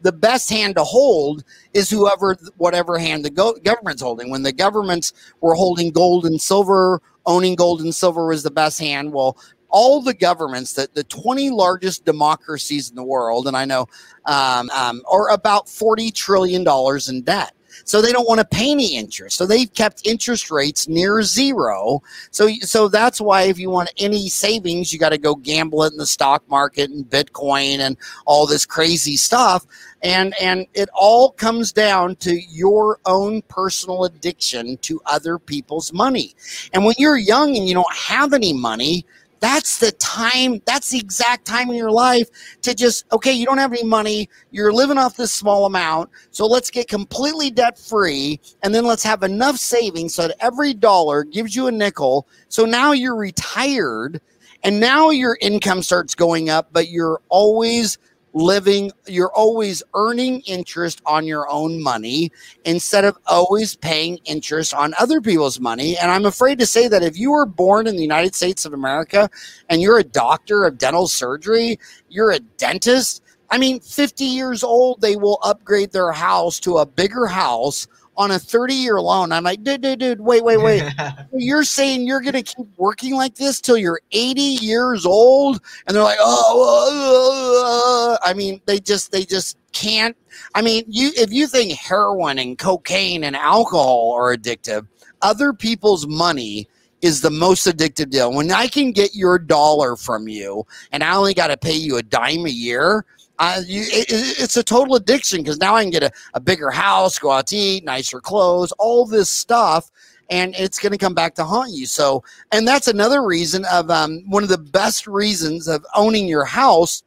[0.02, 1.42] the best hand to hold
[1.72, 4.28] is whoever, whatever hand the go- government's holding.
[4.28, 8.78] When the governments were holding gold and silver, owning gold and silver was the best
[8.78, 9.14] hand.
[9.14, 9.38] Well,
[9.70, 13.86] all the governments that the 20 largest democracies in the world, and I know,
[14.26, 17.54] um, um, are about 40 trillion dollars in debt.
[17.86, 19.38] So they don't want to pay any interest.
[19.38, 22.02] So they've kept interest rates near zero.
[22.32, 25.92] So so that's why if you want any savings, you got to go gamble it
[25.92, 29.64] in the stock market and Bitcoin and all this crazy stuff.
[30.02, 36.34] And and it all comes down to your own personal addiction to other people's money.
[36.72, 39.06] And when you're young and you don't have any money,
[39.40, 42.28] that's the time that's the exact time in your life
[42.62, 46.46] to just okay you don't have any money you're living off this small amount so
[46.46, 51.24] let's get completely debt free and then let's have enough savings so that every dollar
[51.24, 52.26] gives you a nickel.
[52.48, 54.20] So now you're retired
[54.62, 57.98] and now your income starts going up but you're always
[58.36, 62.30] living, you're always earning interest on your own money
[62.66, 65.96] instead of always paying interest on other people's money.
[65.96, 68.74] And I'm afraid to say that if you were born in the United States of
[68.74, 69.30] America
[69.70, 71.78] and you're a doctor of dental surgery,
[72.10, 73.22] you're a dentist.
[73.48, 78.30] I mean, 50 years old, they will upgrade their house to a bigger house on
[78.30, 79.32] a 30 year loan.
[79.32, 80.82] I'm like, dude, dude, dude, wait, wait, wait.
[81.32, 85.60] you're saying you're going to keep working like this till you're 80 years old?
[85.86, 90.16] And they're like, oh, uh, uh, I mean, they just, they just can't.
[90.54, 94.86] I mean, you, if you think heroin and cocaine and alcohol are addictive,
[95.22, 96.68] other people's money
[97.02, 98.32] is the most addictive deal.
[98.32, 101.96] When I can get your dollar from you and I only got to pay you
[101.98, 103.04] a dime a year,
[103.38, 106.70] uh, you, it, it's a total addiction because now I can get a, a bigger
[106.70, 109.90] house, go out to eat, nicer clothes, all this stuff,
[110.30, 111.86] and it's going to come back to haunt you.
[111.86, 116.44] So, and that's another reason of um, one of the best reasons of owning your
[116.44, 117.02] house.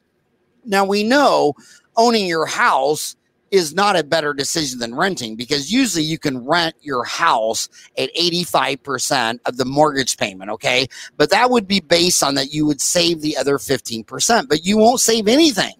[0.66, 1.54] Now we know
[1.98, 3.16] owning your house
[3.52, 7.68] is not a better decision than renting because usually you can rent your house
[7.98, 10.88] at 85% of the mortgage payment, okay?
[11.18, 14.78] But that would be based on that you would save the other 15%, but you
[14.78, 15.74] won't save anything.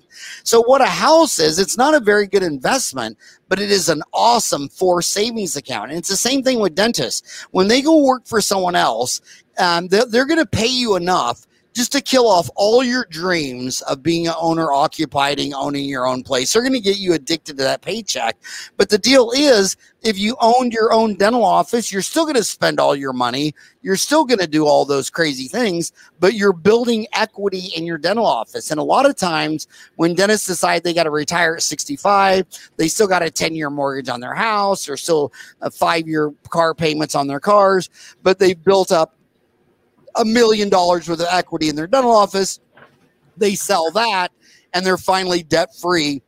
[0.44, 3.18] So, what a house is, it's not a very good investment,
[3.48, 5.90] but it is an awesome for savings account.
[5.90, 7.46] And it's the same thing with dentists.
[7.52, 9.22] When they go work for someone else,
[9.58, 13.82] um, they're, they're going to pay you enough just to kill off all your dreams
[13.84, 16.52] of being an owner occupying owning your own place.
[16.52, 18.38] They're going to get you addicted to that paycheck.
[18.78, 22.44] But the deal is if you owned your own dental office you're still going to
[22.44, 23.54] spend all your money.
[23.82, 27.98] You're still going to do all those crazy things but you're building equity in your
[27.98, 28.72] dental office.
[28.72, 32.46] And a lot of times when dentists decide they got to retire at 65
[32.78, 36.34] they still got a 10 year mortgage on their house or still a five year
[36.50, 37.90] car payments on their cars
[38.24, 39.14] but they've built up
[40.16, 42.60] a million dollars worth of equity in their dental office.
[43.38, 44.32] They sell that
[44.74, 46.22] and they're finally debt free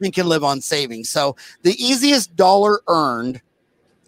[0.00, 1.10] and can live on savings.
[1.10, 3.40] So the easiest dollar earned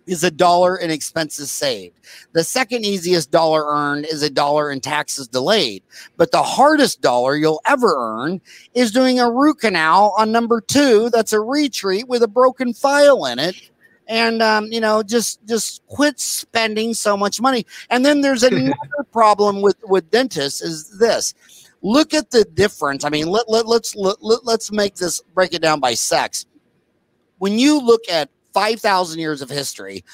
[0.06, 1.94] is a dollar in expenses saved.
[2.32, 5.82] The second easiest dollar earned is a dollar in taxes delayed.
[6.16, 8.40] But the hardest dollar you'll ever earn
[8.74, 13.26] is doing a root canal on number two that's a retreat with a broken file
[13.26, 13.70] in it
[14.08, 17.66] and um, you know just just quit spending so much money.
[17.90, 21.34] And then there's another problem with with dentists is this.
[21.82, 23.04] Look at the difference.
[23.04, 26.46] I mean let, let, let's let, let's make this break it down by sex.
[27.38, 30.04] When you look at 5000 years of history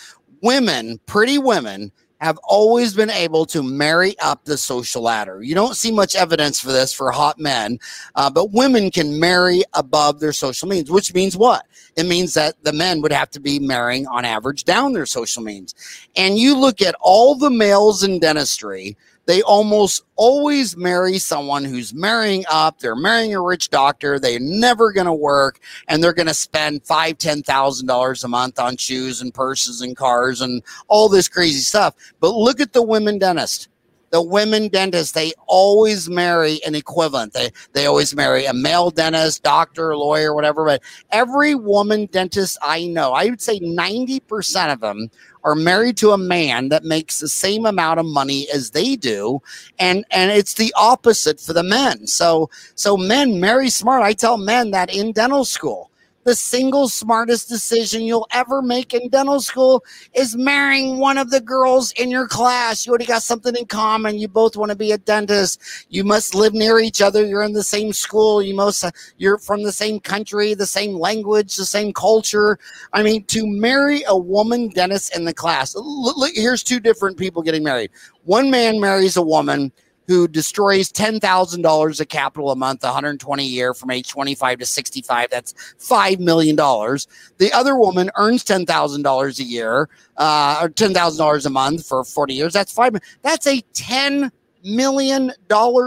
[0.43, 5.43] women pretty women have always been able to marry up the social ladder.
[5.43, 7.79] You don't see much evidence for this for hot men,
[8.15, 11.67] uh, but women can marry above their social means, which means what?
[11.97, 15.43] It means that the men would have to be marrying on average down their social
[15.43, 15.75] means.
[16.17, 18.97] And you look at all the males in dentistry
[19.29, 22.79] they almost always marry someone who's marrying up.
[22.79, 24.19] They're marrying a rich doctor.
[24.19, 28.29] They're never going to work, and they're going to spend five, ten thousand dollars a
[28.29, 31.95] month on shoes and purses and cars and all this crazy stuff.
[32.21, 33.69] But look at the women dentist
[34.11, 39.43] the women dentists they always marry an equivalent they they always marry a male dentist
[39.43, 45.11] doctor lawyer whatever but every woman dentist i know i would say 90% of them
[45.45, 49.41] are married to a man that makes the same amount of money as they do
[49.79, 52.07] and and it's the opposite for the men.
[52.07, 54.03] So so men marry smart.
[54.03, 55.91] I tell men that in dental school
[56.29, 61.41] the single smartest decision you'll ever make in dental school is marrying one of the
[61.41, 62.85] girls in your class.
[62.85, 64.19] You already got something in common.
[64.19, 65.59] You both want to be a dentist.
[65.89, 67.25] You must live near each other.
[67.25, 68.43] You're in the same school.
[68.43, 68.85] You most
[69.17, 72.59] you're from the same country, the same language, the same culture.
[72.93, 75.75] I mean, to marry a woman dentist in the class.
[75.75, 77.91] Look here's two different people getting married.
[78.25, 79.73] One man marries a woman
[80.09, 85.29] who destroys $10,000 of capital a month, 120 a year from age 25 to 65.
[85.31, 86.57] That's $5 million.
[86.57, 92.55] The other woman earns $10,000 a year uh, or $10,000 a month for 40 years.
[92.55, 92.97] That's five.
[93.21, 94.31] That's a $10
[94.65, 95.33] million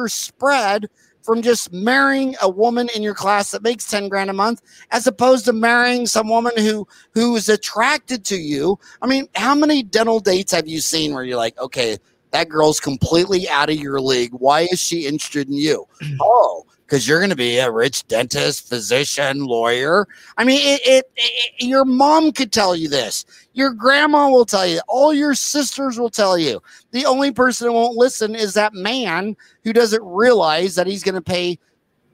[0.07, 0.88] spread
[1.24, 4.61] from just marrying a woman in your class that makes 10 grand a month
[4.91, 9.53] as opposed to marrying some woman who who is attracted to you i mean how
[9.53, 11.97] many dental dates have you seen where you're like okay
[12.32, 14.32] that girl's completely out of your league.
[14.34, 15.88] Why is she interested in you?
[16.21, 20.09] oh, because you're going to be a rich dentist, physician, lawyer.
[20.38, 23.23] I mean, it, it, it, your mom could tell you this.
[23.53, 24.82] Your grandma will tell you.
[24.89, 26.61] All your sisters will tell you.
[26.91, 31.15] The only person who won't listen is that man who doesn't realize that he's going
[31.15, 31.57] to pay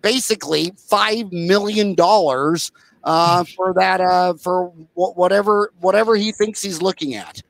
[0.04, 2.72] basically five million dollars
[3.04, 7.42] uh, for that uh, for whatever whatever he thinks he's looking at.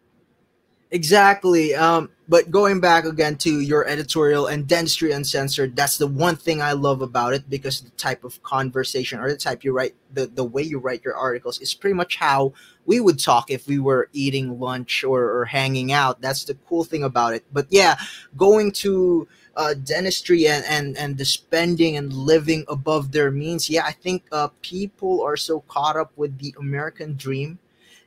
[0.90, 1.76] Exactly.
[1.76, 6.62] Um, but going back again to your editorial and dentistry uncensored, that's the one thing
[6.62, 10.28] I love about it because the type of conversation or the type you write, the,
[10.28, 12.54] the way you write your articles is pretty much how
[12.86, 16.22] we would talk if we were eating lunch or, or hanging out.
[16.22, 17.44] That's the cool thing about it.
[17.52, 17.98] But yeah,
[18.38, 19.28] going to
[19.58, 24.24] uh, dentistry and, and, and the spending and living above their means, yeah, I think
[24.32, 27.60] uh, people are so caught up with the American dream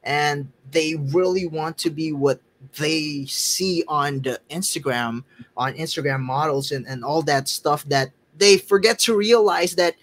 [0.03, 2.41] and they really want to be what
[2.79, 5.25] they see on the Instagram,
[5.57, 9.95] on Instagram models and, and all that stuff that they forget to realize that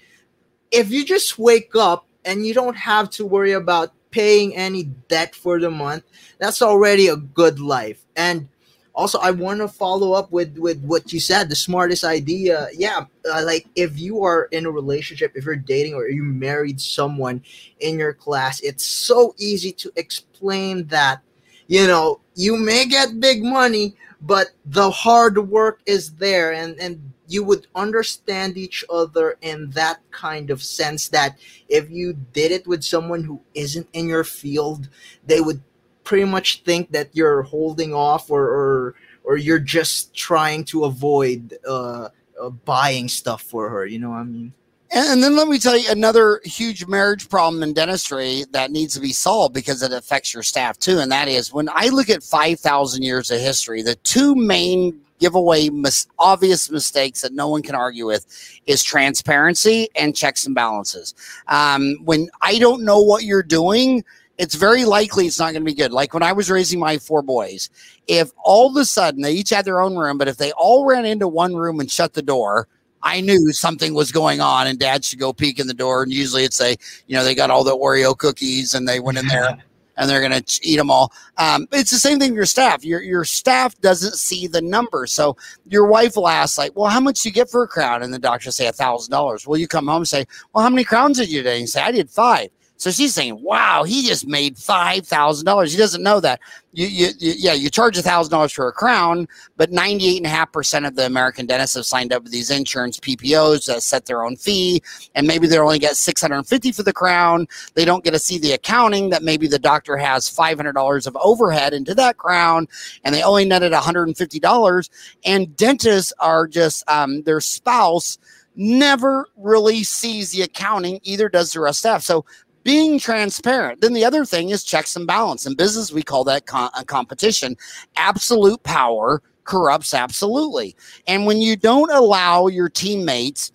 [0.71, 5.35] if you just wake up and you don't have to worry about paying any debt
[5.35, 6.03] for the month,
[6.39, 8.03] that's already a good life.
[8.15, 8.49] And
[8.97, 11.49] also, I want to follow up with with what you said.
[11.49, 15.93] The smartest idea, yeah, uh, like if you are in a relationship, if you're dating
[15.93, 17.43] or you married someone
[17.79, 21.21] in your class, it's so easy to explain that
[21.67, 27.13] you know, you may get big money, but the hard work is there and and
[27.27, 31.37] you would understand each other in that kind of sense that
[31.67, 34.87] if you did it with someone who isn't in your field,
[35.25, 35.61] they would
[36.05, 38.95] pretty much think that you're holding off or or,
[39.25, 42.07] or you're just trying to avoid uh,
[42.41, 43.85] uh, buying stuff for her.
[43.85, 44.53] You know what I mean?
[44.91, 49.01] And then let me tell you another huge marriage problem in dentistry that needs to
[49.01, 50.99] be solved because it affects your staff too.
[50.99, 55.69] And that is when I look at 5,000 years of history, the two main giveaway
[55.69, 58.25] mis- obvious mistakes that no one can argue with
[58.65, 61.13] is transparency and checks and balances.
[61.47, 64.05] Um, when I don't know what you're doing,
[64.37, 65.91] it's very likely it's not going to be good.
[65.91, 67.69] Like when I was raising my four boys,
[68.07, 70.85] if all of a sudden they each had their own room, but if they all
[70.85, 72.67] ran into one room and shut the door,
[73.07, 76.03] I knew something was going on and dad should go peek in the door.
[76.03, 76.75] And usually it's a,
[77.07, 79.57] you know, they got all the Oreo cookies and they went in there
[79.97, 81.13] and they're going to eat them all.
[81.37, 82.83] Um, it's the same thing with your staff.
[82.83, 85.07] Your, your staff doesn't see the number.
[85.07, 85.37] So
[85.69, 88.03] your wife will ask like, well, how much do you get for a crown?
[88.03, 89.47] And the doctor will say a thousand dollars.
[89.47, 91.53] Well, you come home and say, well, how many crowns did you today?
[91.53, 92.49] And you say, I did five.
[92.77, 96.39] So she's saying, "Wow, he just made five thousand dollars." He doesn't know that.
[96.73, 99.27] You, you, you yeah, you charge thousand dollars for a crown,
[99.57, 102.51] but ninety-eight and a half percent of the American dentists have signed up with these
[102.51, 104.81] insurance PPOs that set their own fee,
[105.15, 107.47] and maybe they only get six hundred and fifty for the crown.
[107.73, 111.07] They don't get to see the accounting that maybe the doctor has five hundred dollars
[111.07, 112.67] of overhead into that crown,
[113.03, 114.89] and they only netted one hundred and fifty dollars.
[115.25, 118.19] And dentists are just um, their spouse
[118.57, 122.25] never really sees the accounting either does the rest staff so
[122.67, 123.79] being transparent.
[123.79, 125.45] Then the other thing is checks and balance.
[125.45, 127.55] In business, we call that con- uh, competition.
[127.95, 130.75] Absolute power corrupts absolutely.
[131.07, 133.53] And when you don't allow your teammates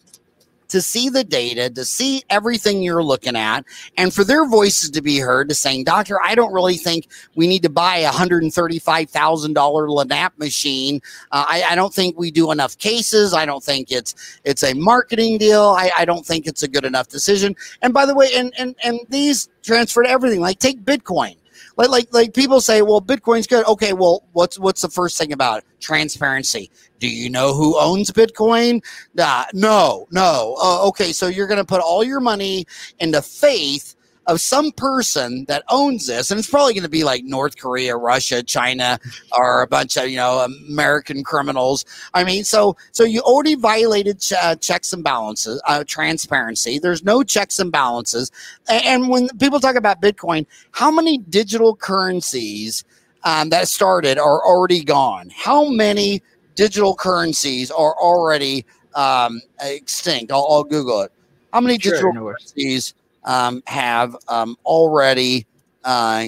[0.72, 3.64] to see the data, to see everything you're looking at,
[3.98, 7.46] and for their voices to be heard to saying, Doctor, I don't really think we
[7.46, 11.02] need to buy a $135,000 Lanap machine.
[11.30, 13.34] Uh, I, I, don't think we do enough cases.
[13.34, 15.74] I don't think it's it's a marketing deal.
[15.76, 17.54] I, I don't think it's a good enough decision.
[17.82, 20.40] And by the way, and, and, and these transfer to everything.
[20.40, 21.36] Like take Bitcoin
[21.76, 23.66] like like like people say, well, Bitcoin's good.
[23.66, 25.64] Okay, well, what's what's the first thing about it?
[25.80, 26.70] Transparency.
[26.98, 28.84] Do you know who owns Bitcoin?
[29.14, 30.56] Nah, no, no.
[30.62, 32.64] Uh, okay, so you're going to put all your money
[33.00, 33.96] into faith
[34.26, 37.96] of some person that owns this, and it's probably going to be like North Korea,
[37.96, 38.98] Russia, China,
[39.36, 41.84] or a bunch of you know American criminals.
[42.14, 46.78] I mean, so so you already violated ch- uh, checks and balances, uh, transparency.
[46.78, 48.30] There's no checks and balances,
[48.68, 52.84] and, when people talk about Bitcoin, how many digital currencies
[53.24, 55.30] um, that started are already gone?
[55.34, 56.22] How many
[56.54, 60.30] digital currencies are already um, extinct?
[60.30, 61.12] I'll, I'll, Google it.
[61.52, 62.94] How many digital currencies?
[63.24, 65.46] Um, have um, already
[65.84, 66.26] uh,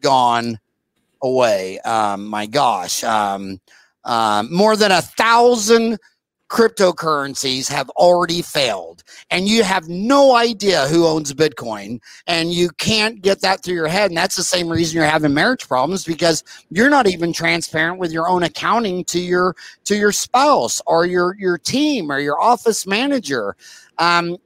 [0.00, 0.58] gone
[1.22, 1.78] away.
[1.80, 3.60] Um, my gosh, um,
[4.04, 5.98] uh, more than a thousand
[6.48, 13.20] cryptocurrencies have already failed and you have no idea who owns bitcoin and you can't
[13.20, 16.42] get that through your head and that's the same reason you're having marriage problems because
[16.70, 19.54] you're not even transparent with your own accounting to your
[19.84, 23.54] to your spouse or your your team or your office manager
[23.98, 24.36] um,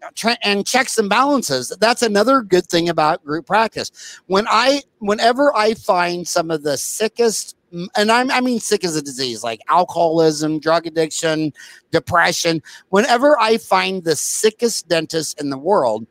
[0.43, 1.75] and checks and balances.
[1.81, 3.91] That's another good thing about group practice.
[4.27, 7.57] When I, whenever I find some of the sickest,
[7.97, 11.53] and I'm, I mean sick as a disease like alcoholism, drug addiction,
[11.91, 12.63] depression.
[12.91, 16.07] Whenever I find the sickest dentist in the world,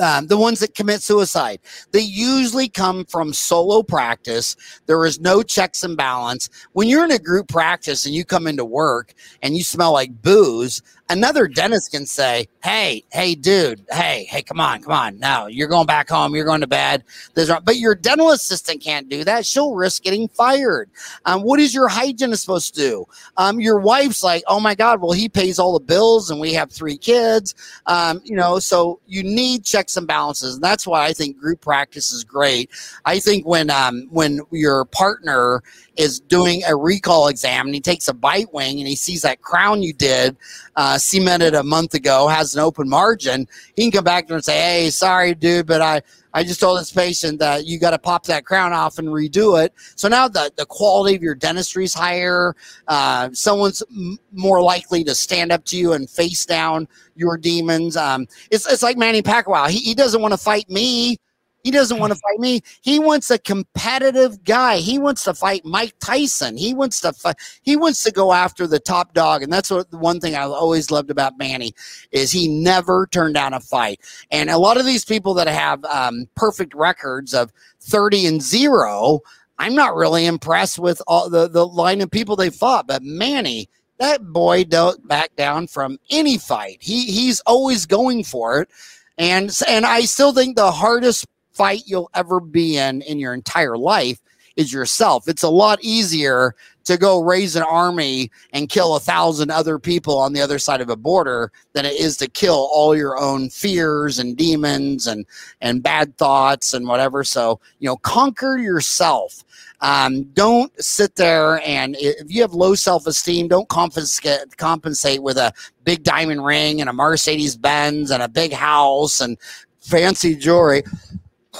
[0.00, 1.60] um, the ones that commit suicide.
[1.92, 4.56] They usually come from solo practice.
[4.86, 6.48] There is no checks and balance.
[6.72, 10.22] When you're in a group practice and you come into work and you smell like
[10.22, 15.46] booze, another dentist can say, "Hey, hey, dude, hey, hey, come on, come on, no,
[15.46, 17.04] you're going back home, you're going to bed."
[17.34, 20.90] This, But your dental assistant can't do that; she'll risk getting fired.
[21.24, 23.04] Um, what is your hygienist supposed to do?
[23.36, 26.52] Um, your wife's like, "Oh my God, well, he pays all the bills, and we
[26.54, 27.54] have three kids."
[27.86, 31.60] Um, you know, so you need checks and balances, and that's why I think group
[31.60, 32.70] practice is great.
[33.04, 35.62] I think when um, when your partner
[35.96, 39.42] is doing a recall exam and he takes a bite wing and he sees that
[39.42, 40.36] crown you did
[40.76, 43.46] uh, cemented a month ago has an open margin,
[43.76, 46.02] he can come back to and say, "Hey, sorry, dude, but I."
[46.36, 49.64] I just told this patient that you got to pop that crown off and redo
[49.64, 49.72] it.
[49.94, 52.56] So now the, the quality of your dentistry is higher.
[52.88, 57.96] Uh, someone's m- more likely to stand up to you and face down your demons.
[57.96, 59.68] Um, it's, it's like Manny Pacquiao.
[59.68, 61.18] He, he doesn't want to fight me.
[61.64, 62.60] He doesn't want to fight me.
[62.82, 64.76] He wants a competitive guy.
[64.76, 66.58] He wants to fight Mike Tyson.
[66.58, 67.36] He wants to fight.
[67.62, 69.42] He wants to go after the top dog.
[69.42, 71.72] And that's what the one thing I've always loved about Manny
[72.12, 74.00] is he never turned down a fight.
[74.30, 77.50] And a lot of these people that have um, perfect records of
[77.80, 79.20] 30 and zero,
[79.58, 82.86] I'm not really impressed with all the, the line of people they fought.
[82.86, 86.78] But Manny, that boy don't back down from any fight.
[86.80, 88.68] He he's always going for it.
[89.16, 93.76] And and I still think the hardest fight you'll ever be in in your entire
[93.76, 94.18] life
[94.56, 95.28] is yourself.
[95.28, 96.54] It's a lot easier
[96.84, 100.80] to go raise an army and kill a thousand other people on the other side
[100.80, 105.26] of a border than it is to kill all your own fears and demons and
[105.60, 107.24] and bad thoughts and whatever.
[107.24, 109.44] So you know, conquer yourself.
[109.80, 115.36] Um, don't sit there and if you have low self esteem, don't confiscate, compensate with
[115.36, 115.52] a
[115.84, 119.36] big diamond ring and a Mercedes Benz and a big house and
[119.80, 120.84] fancy jewelry.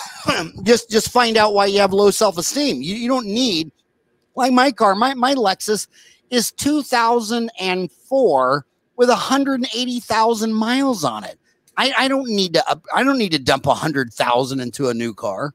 [0.62, 2.82] just just find out why you have low self esteem.
[2.82, 3.72] You, you don't need
[4.36, 5.86] like my car, my, my Lexus
[6.30, 8.66] is 2004
[8.96, 11.38] with 180,000 miles on it.
[11.76, 15.52] I, I don't need to I don't need to dump 100,000 into a new car.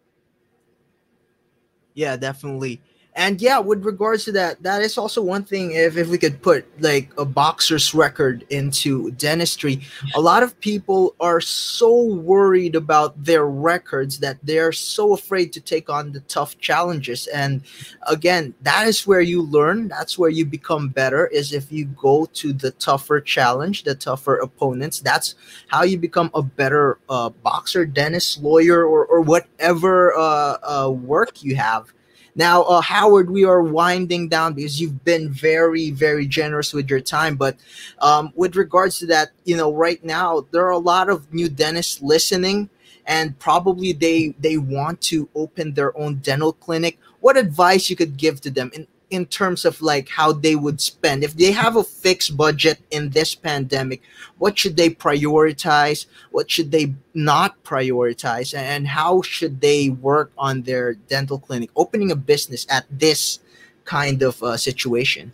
[1.94, 2.82] Yeah, definitely
[3.20, 6.42] and yeah with regards to that that is also one thing if, if we could
[6.42, 9.82] put like a boxer's record into dentistry
[10.16, 15.60] a lot of people are so worried about their records that they're so afraid to
[15.60, 17.28] take on the tough challenges.
[17.28, 17.62] And
[18.08, 22.26] again that is where you learn that's where you become better is if you go
[22.26, 25.02] to the tougher challenge the tougher opponents.
[25.02, 25.36] That's
[25.68, 31.44] how you become a better uh, boxer dentist lawyer or, or whatever uh, uh, work
[31.44, 31.92] you have
[32.36, 37.00] now, uh, Howard, we are winding down because you've been very, very generous with your
[37.00, 37.36] time.
[37.36, 37.58] But
[38.00, 41.50] um, with regards to that, you know, right now there are a lot of new
[41.50, 42.70] dentists listening,
[43.06, 46.98] and probably they they want to open their own dental clinic.
[47.20, 48.72] What advice you could give to them?
[49.10, 51.24] In terms of like how they would spend.
[51.24, 54.02] If they have a fixed budget in this pandemic
[54.40, 56.08] what should they prioritize?
[56.32, 58.58] What should they not prioritize?
[58.58, 61.70] And how should they work on their dental clinic?
[61.76, 63.40] Opening a business at this
[63.86, 65.34] kind of uh, situation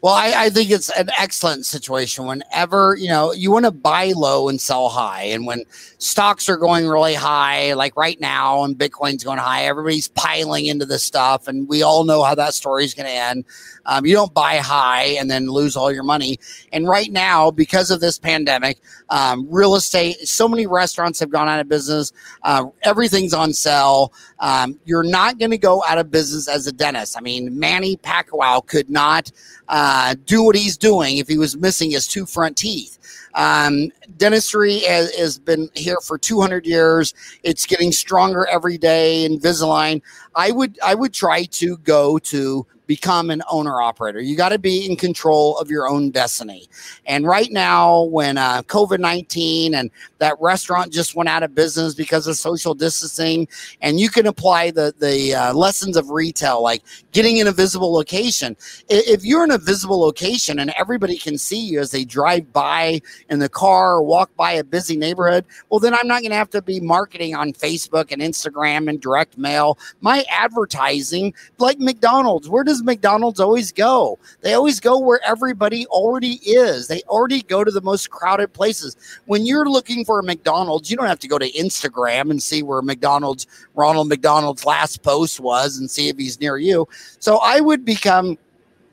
[0.00, 2.24] well, I, I, think it's an excellent situation.
[2.26, 5.64] Whenever you know you want to buy low and sell high, and when
[5.98, 10.86] stocks are going really high, like right now, and Bitcoin's going high, everybody's piling into
[10.86, 13.44] this stuff, and we all know how that story is going to end.
[13.86, 16.38] Um, you don't buy high and then lose all your money.
[16.72, 21.48] And right now, because of this pandemic, um, real estate, so many restaurants have gone
[21.48, 22.12] out of business.
[22.42, 24.12] Uh, everything's on sale.
[24.40, 27.16] Um, you're not going to go out of business as a dentist.
[27.16, 29.32] I mean, Manny Pacquiao could not
[29.68, 32.98] uh, do what he's doing if he was missing his two front teeth.
[33.34, 37.14] Um, dentistry has, has, been here for 200 years.
[37.42, 39.28] It's getting stronger every day.
[39.28, 40.02] Invisalign.
[40.34, 44.20] I would I would try to go to become an owner operator.
[44.20, 46.68] You got to be in control of your own destiny.
[47.06, 51.94] And right now, when uh, COVID 19 and that restaurant just went out of business
[51.94, 53.46] because of social distancing,
[53.82, 56.82] and you can apply the, the uh, lessons of retail, like
[57.12, 58.56] getting in a visible location.
[58.88, 63.00] If you're in a visible location and everybody can see you as they drive by
[63.28, 66.36] in the car or walk by a busy neighborhood, well, then I'm not going to
[66.36, 69.78] have to be marketing on Facebook and Instagram and direct mail.
[70.00, 74.18] My advertising, like McDonald's, where does does McDonald's always go?
[74.40, 76.86] They always go where everybody already is.
[76.86, 78.96] They already go to the most crowded places.
[79.26, 82.62] When you're looking for a McDonald's, you don't have to go to Instagram and see
[82.62, 86.88] where McDonald's, Ronald McDonald's last post was and see if he's near you.
[87.18, 88.38] So I would become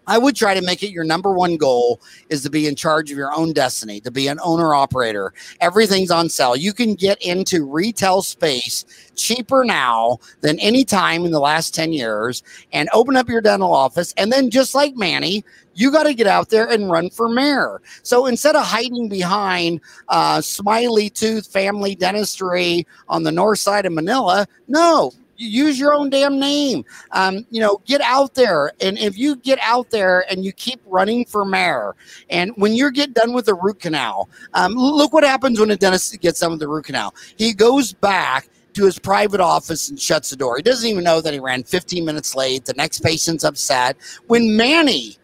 [0.07, 3.11] I would try to make it your number one goal is to be in charge
[3.11, 5.33] of your own destiny, to be an owner operator.
[5.61, 6.55] Everything's on sale.
[6.55, 11.93] You can get into retail space cheaper now than any time in the last 10
[11.93, 14.13] years and open up your dental office.
[14.17, 17.81] And then, just like Manny, you got to get out there and run for mayor.
[18.03, 23.93] So instead of hiding behind uh, Smiley Tooth Family Dentistry on the north side of
[23.93, 26.85] Manila, no, use your own damn name.
[27.11, 28.71] Um, you know, get out there.
[28.81, 31.95] And if you get out there and you keep running for mayor,
[32.29, 35.75] and when you get done with the root canal, um, look what happens when a
[35.75, 37.13] dentist gets done with the root canal.
[37.37, 40.57] He goes back to his private office and shuts the door.
[40.57, 42.65] He doesn't even know that he ran 15 minutes late.
[42.65, 43.97] The next patient's upset.
[44.27, 45.17] When Manny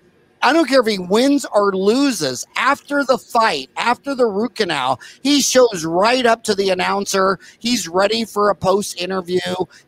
[0.44, 5.00] I don't care if he wins or loses after the fight, after the root canal,
[5.22, 7.38] he shows right up to the announcer.
[7.60, 9.40] He's ready for a post interview.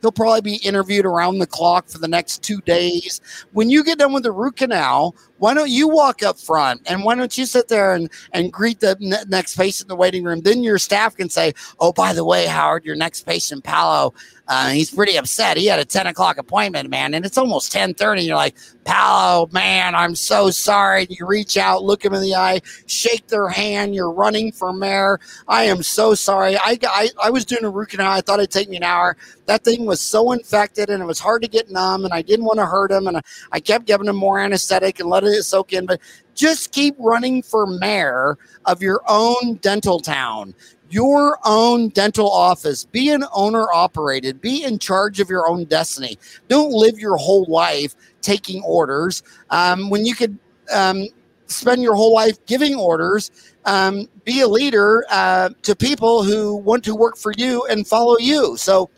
[0.01, 3.19] He'll probably be interviewed around the clock for the next two days.
[3.53, 7.03] When you get done with the root canal, why don't you walk up front and
[7.03, 10.23] why don't you sit there and, and greet the ne- next patient in the waiting
[10.23, 10.41] room?
[10.41, 14.13] Then your staff can say, Oh, by the way, Howard, your next patient, Paolo,
[14.47, 15.55] uh, he's pretty upset.
[15.57, 18.23] He had a 10 o'clock appointment, man, and it's almost 10 30.
[18.23, 21.05] You're like, Paolo, man, I'm so so sorry.
[21.09, 23.93] You reach out, look him in the eye, shake their hand.
[23.93, 25.19] You're running for mayor.
[25.47, 26.57] I am so sorry.
[26.57, 28.11] I, I, I was doing a root canal.
[28.11, 29.15] I thought it'd take me an hour.
[29.45, 32.45] That thing was so infected and it was hard to get numb, and I didn't
[32.45, 33.07] want to hurt him.
[33.07, 33.21] And I,
[33.51, 35.85] I kept giving him more anesthetic and letting it soak in.
[35.85, 35.99] But
[36.35, 40.55] just keep running for mayor of your own dental town
[40.93, 42.85] your own dental office.
[42.85, 44.39] Be an owner operated.
[44.39, 46.19] Be in charge of your own destiny.
[46.49, 50.37] Don't live your whole life taking orders um, when you could
[50.71, 51.07] um,
[51.47, 53.31] spend your whole life giving orders.
[53.65, 58.17] Um, be a leader uh, to people who want to work for you and follow
[58.19, 58.55] you.
[58.57, 58.91] So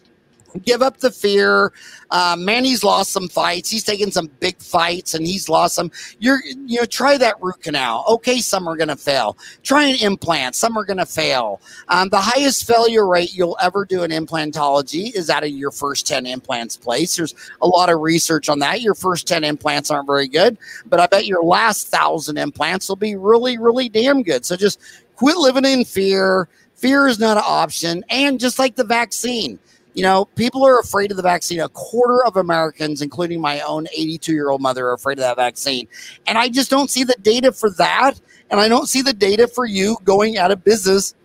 [0.64, 1.72] give up the fear.
[2.12, 3.70] Uh, Manny's lost some fights.
[3.70, 5.92] He's taken some big fights and he's lost some.
[6.20, 8.06] You're, you know, try that root canal.
[8.08, 9.38] Okay, some are going to fail.
[9.64, 10.56] Try an implant.
[10.56, 11.62] Some are going to fail.
[11.88, 16.08] Um, the highest failure rate you'll ever do in implantology is out of your first
[16.08, 17.18] 10 implants placed.
[17.18, 18.82] There's a lot of research on that.
[18.82, 22.96] Your first 10 implants aren't very good, but I bet your last thousand implants will
[22.96, 24.46] be really, really damn good.
[24.46, 24.80] So just
[25.16, 26.48] quit living in fear.
[26.76, 28.04] Fear is not an option.
[28.10, 29.60] And just like the vaccine,
[29.96, 31.62] you know, people are afraid of the vaccine.
[31.62, 35.38] A quarter of Americans, including my own 82 year old mother, are afraid of that
[35.38, 35.88] vaccine.
[36.28, 38.20] And I just don't see the data for that.
[38.52, 41.16] And I don't see the data for you going out of business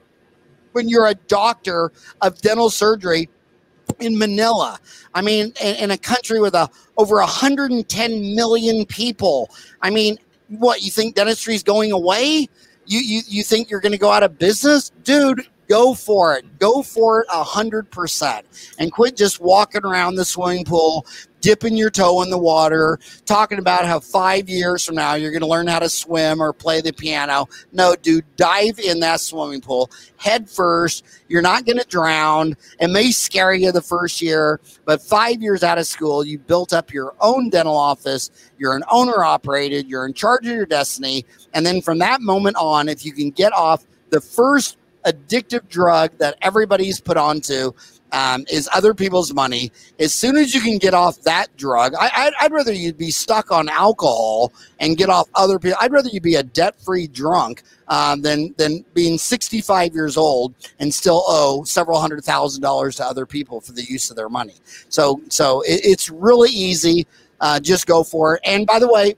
[0.72, 1.90] when you're a doctor
[2.22, 3.28] of dental surgery
[3.98, 4.78] in Manila.
[5.14, 9.51] I mean, in, a country with a over 110 million people.
[9.82, 10.16] I mean,
[10.47, 12.48] what you think dentistry is going away?
[12.86, 15.47] You you you think you're going to go out of business, dude?
[15.70, 16.59] Go for it.
[16.59, 18.44] Go for it a hundred percent,
[18.80, 21.06] and quit just walking around the swimming pool,
[21.40, 25.42] dipping your toe in the water, talking about how five years from now you're going
[25.42, 27.47] to learn how to swim or play the piano.
[27.70, 31.05] No, dude, dive in that swimming pool head first.
[31.28, 32.56] You're not going to drown.
[32.80, 36.72] It may scare you the first year, but five years out of school, you built
[36.72, 38.28] up your own dental office.
[38.59, 39.86] You're an owner operated.
[39.86, 41.24] You're in charge of your destiny.
[41.55, 46.16] And then from that moment on, if you can get off the first addictive drug
[46.18, 47.72] that everybody's put onto
[48.12, 49.70] um, is other people's money.
[49.98, 53.51] As soon as you can get off that drug, I, would rather you be stuck
[53.51, 55.78] on alcohol and get off other people.
[55.81, 60.93] I'd rather you be a debt-free drunk um, than than being 65 years old and
[60.93, 64.55] still owe several hundred thousand dollars to other people for the use of their money.
[64.89, 67.06] So so it, it's really easy.
[67.40, 68.43] Uh, just go for it.
[68.44, 69.14] And by the way,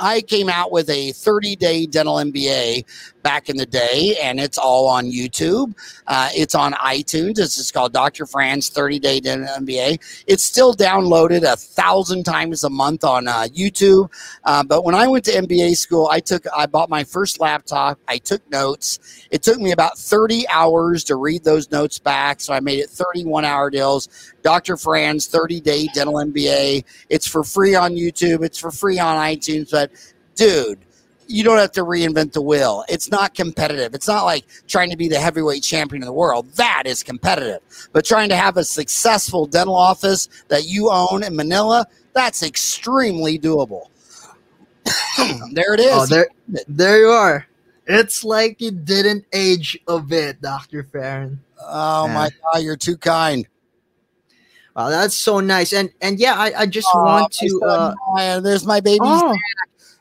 [0.00, 2.84] I came out with a 30 day dental MBA
[3.22, 5.74] back in the day, and it's all on YouTube.
[6.06, 7.38] Uh, it's on iTunes.
[7.38, 8.26] It's just called Dr.
[8.26, 10.24] Farran's 30 Day Dental MBA.
[10.26, 14.10] It's still downloaded a thousand times a month on uh, YouTube.
[14.44, 17.98] Uh, but when I went to MBA school, I took I bought my first laptop.
[18.08, 19.26] I took notes.
[19.30, 22.90] It took me about 30 hours to read those notes back, so I made it
[22.90, 24.08] 31 hour deals.
[24.42, 24.76] Dr.
[24.76, 26.84] Farran's 30 Day Dental MBA.
[27.10, 28.42] It's for free on YouTube.
[28.42, 29.89] It's for free on iTunes, but
[30.34, 30.78] dude,
[31.26, 32.84] you don't have to reinvent the wheel.
[32.88, 33.94] It's not competitive.
[33.94, 36.50] It's not like trying to be the heavyweight champion of the world.
[36.54, 37.60] That is competitive.
[37.92, 43.38] But trying to have a successful dental office that you own in Manila, that's extremely
[43.38, 43.86] doable.
[45.52, 45.92] there it is.
[45.92, 46.28] Oh, there,
[46.66, 47.46] there you are.
[47.86, 50.84] It's like you didn't age a bit, Dr.
[50.84, 51.40] Farran.
[51.60, 52.14] Oh yeah.
[52.14, 53.46] my God, you're too kind.
[54.76, 55.72] Wow, that's so nice.
[55.72, 57.60] And and yeah, I, I just oh, want to.
[57.64, 59.00] Uh, there's my baby.
[59.02, 59.36] Oh.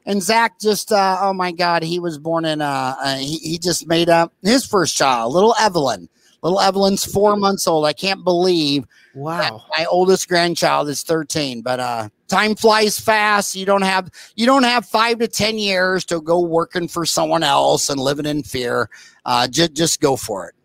[0.06, 3.58] And Zach just, uh, oh my God, he was born in, uh, uh, he, he
[3.58, 6.10] just made up his first child, little Evelyn.
[6.42, 7.86] Little Evelyn's four months old.
[7.86, 8.86] I can't believe.
[9.14, 9.62] Wow.
[9.78, 13.56] My oldest grandchild is 13, but, uh, time flies fast.
[13.56, 17.44] You don't have, you don't have five to 10 years to go working for someone
[17.44, 18.90] else and living in fear.
[19.26, 20.56] Uh, just, just go for it.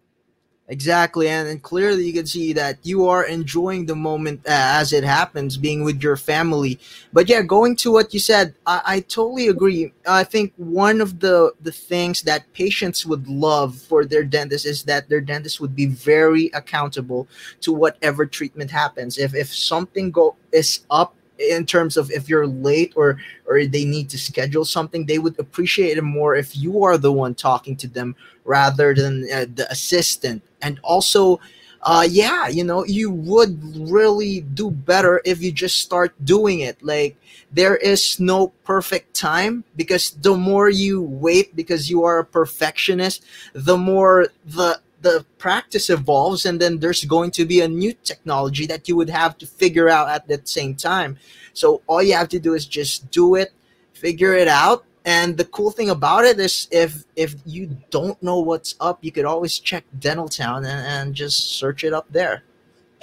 [0.66, 4.94] Exactly, and, and clearly you can see that you are enjoying the moment uh, as
[4.94, 6.80] it happens, being with your family.
[7.12, 9.92] But yeah, going to what you said, I, I totally agree.
[10.08, 14.84] I think one of the the things that patients would love for their dentist is
[14.84, 17.28] that their dentist would be very accountable
[17.60, 19.18] to whatever treatment happens.
[19.18, 23.84] If if something go is up in terms of if you're late or or they
[23.84, 27.76] need to schedule something they would appreciate it more if you are the one talking
[27.76, 30.42] to them rather than uh, the assistant.
[30.62, 31.40] And also
[31.86, 36.82] uh yeah you know you would really do better if you just start doing it.
[36.82, 37.16] Like
[37.52, 43.24] there is no perfect time because the more you wait because you are a perfectionist
[43.52, 48.66] the more the the practice evolves and then there's going to be a new technology
[48.66, 51.16] that you would have to figure out at the same time
[51.52, 53.52] so all you have to do is just do it
[53.92, 58.40] figure it out and the cool thing about it is if if you don't know
[58.40, 62.42] what's up you could always check dental town and, and just search it up there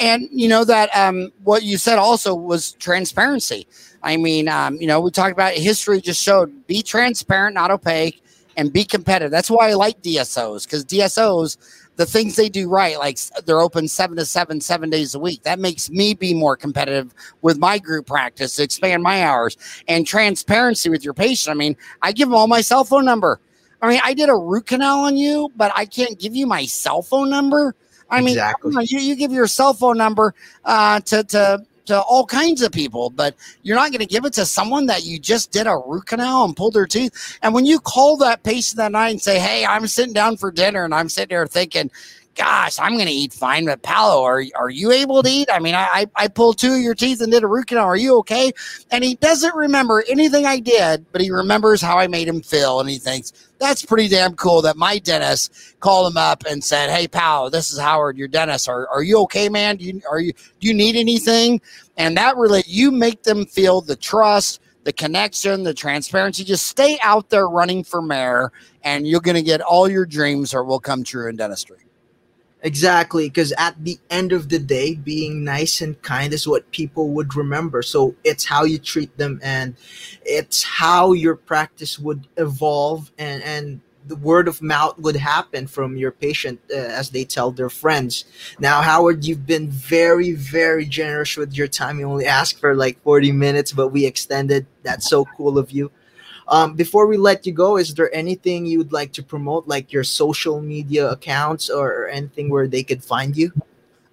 [0.02, 3.68] and you know that um, what you said also was transparency.
[4.02, 8.24] I mean, um, you know, we talked about history just showed be transparent, not opaque,
[8.58, 9.32] and be competitive.
[9.32, 11.58] That's why I like DSOs because DSOs,
[12.02, 15.44] the things they do right, like they're open seven to seven, seven days a week.
[15.44, 17.14] That makes me be more competitive
[17.44, 19.56] with my group practice, expand my hours,
[19.88, 21.52] and transparency with your patient.
[21.52, 23.40] I mean, I give them all my cell phone number.
[23.84, 26.66] I mean, I did a root canal on you, but I can't give you my
[26.66, 27.76] cell phone number.
[28.10, 28.74] I mean, exactly.
[28.86, 30.34] you, you give your cell phone number
[30.66, 34.34] uh, to, to to all kinds of people, but you're not going to give it
[34.34, 37.38] to someone that you just did a root canal and pulled their teeth.
[37.42, 40.52] And when you call that patient that night and say, Hey, I'm sitting down for
[40.52, 41.92] dinner and I'm sitting there thinking,
[42.36, 43.66] gosh, I'm going to eat fine.
[43.66, 45.50] But Paolo, are, are you able to eat?
[45.52, 47.86] I mean, I, I pulled two of your teeth and did a root canal.
[47.86, 48.52] Are you okay?
[48.92, 52.80] And he doesn't remember anything I did, but he remembers how I made him feel.
[52.80, 56.90] And he thinks, that's pretty damn cool that my dentist called him up and said,
[56.90, 58.68] Hey, Paolo, this is Howard, your dentist.
[58.68, 59.78] Are, are you okay, man?
[59.78, 61.62] Do you, are you, do you need anything?
[61.98, 66.44] And that really, you make them feel the trust the connection, the transparency.
[66.44, 68.52] Just stay out there running for mayor,
[68.84, 71.78] and you're going to get all your dreams or will come true in dentistry.
[72.64, 77.10] Exactly, because at the end of the day, being nice and kind is what people
[77.10, 77.82] would remember.
[77.82, 79.76] So it's how you treat them, and
[80.24, 85.96] it's how your practice would evolve, and and the word of mouth would happen from
[85.96, 88.26] your patient uh, as they tell their friends.
[88.60, 92.00] Now, Howard, you've been very, very generous with your time.
[92.00, 94.66] You only asked for like 40 minutes, but we extended.
[94.84, 95.92] That's so cool of you.
[96.52, 100.04] Um, before we let you go, is there anything you'd like to promote, like your
[100.04, 103.54] social media accounts or anything where they could find you?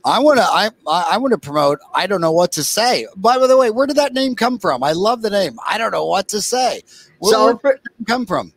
[0.04, 0.44] I want to.
[0.44, 1.80] I I want to promote.
[1.92, 3.08] I don't know what to say.
[3.16, 4.84] By the way, where did that name come from?
[4.84, 5.58] I love the name.
[5.68, 6.82] I don't know what to say.
[7.18, 8.52] Where, so, where did it come from?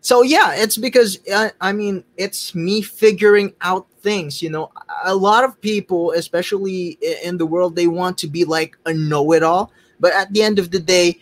[0.00, 4.42] So yeah, it's because uh, I mean it's me figuring out things.
[4.42, 4.70] You know,
[5.04, 9.72] a lot of people, especially in the world, they want to be like a know-it-all.
[9.98, 11.18] But at the end of the day,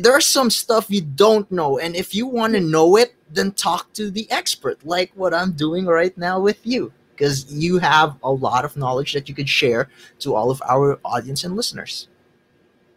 [0.00, 3.92] there's some stuff you don't know and if you want to know it then talk
[3.92, 8.30] to the expert like what i'm doing right now with you because you have a
[8.30, 12.08] lot of knowledge that you could share to all of our audience and listeners.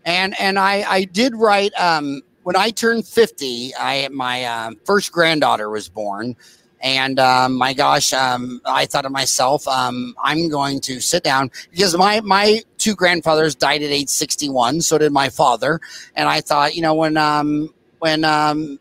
[0.06, 5.12] And and i i did write um when i turned 50 i my uh, first
[5.12, 6.36] granddaughter was born
[6.82, 11.52] and um, my gosh, um, I thought to myself, um, I'm going to sit down
[11.72, 14.82] because my my two grandfathers died at age 61.
[14.82, 15.80] So did my father.
[16.16, 18.80] And I thought, you know, when um, when um,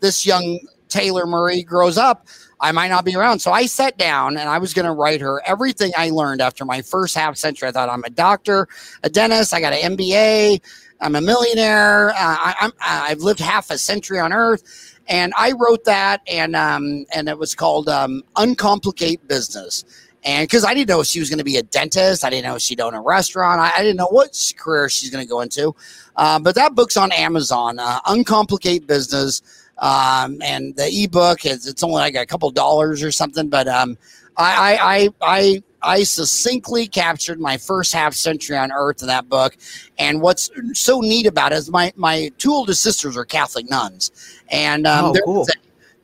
[0.00, 2.26] this young Taylor Murray grows up,
[2.60, 3.40] I might not be around.
[3.40, 6.64] So I sat down and I was going to write her everything I learned after
[6.64, 7.68] my first half century.
[7.68, 8.68] I thought I'm a doctor,
[9.02, 10.60] a dentist, I got an MBA,
[11.00, 15.52] I'm a millionaire, uh, I, I'm, I've lived half a century on Earth and I
[15.52, 19.84] wrote that, and um, and it was called um, "Uncomplicate Business."
[20.24, 22.44] And because I didn't know if she was going to be a dentist, I didn't
[22.44, 25.28] know if she'd own a restaurant, I, I didn't know what career she's going to
[25.28, 25.74] go into.
[26.14, 29.42] Uh, but that book's on Amazon, uh, "Uncomplicate Business,"
[29.78, 33.48] um, and the ebook is it's only like a couple dollars or something.
[33.48, 33.98] But um,
[34.36, 35.62] I, I, I, I
[36.04, 39.56] succinctly captured my first half century on Earth in that book.
[39.98, 44.12] And what's so neat about it is my my two oldest sisters are Catholic nuns,
[44.50, 45.38] and um, oh, there, cool.
[45.40, 45.52] was a,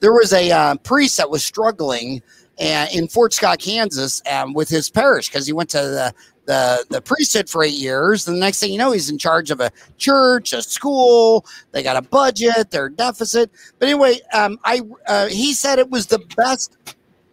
[0.00, 2.22] there was a uh, priest that was struggling
[2.60, 6.14] uh, in Fort Scott, Kansas, um, with his parish because he went to the
[6.48, 8.26] the the priesthood for eight years.
[8.26, 11.46] And the next thing you know, he's in charge of a church, a school.
[11.72, 13.50] They got a budget, they're deficit.
[13.78, 16.76] But anyway, um, I uh, he said it was the best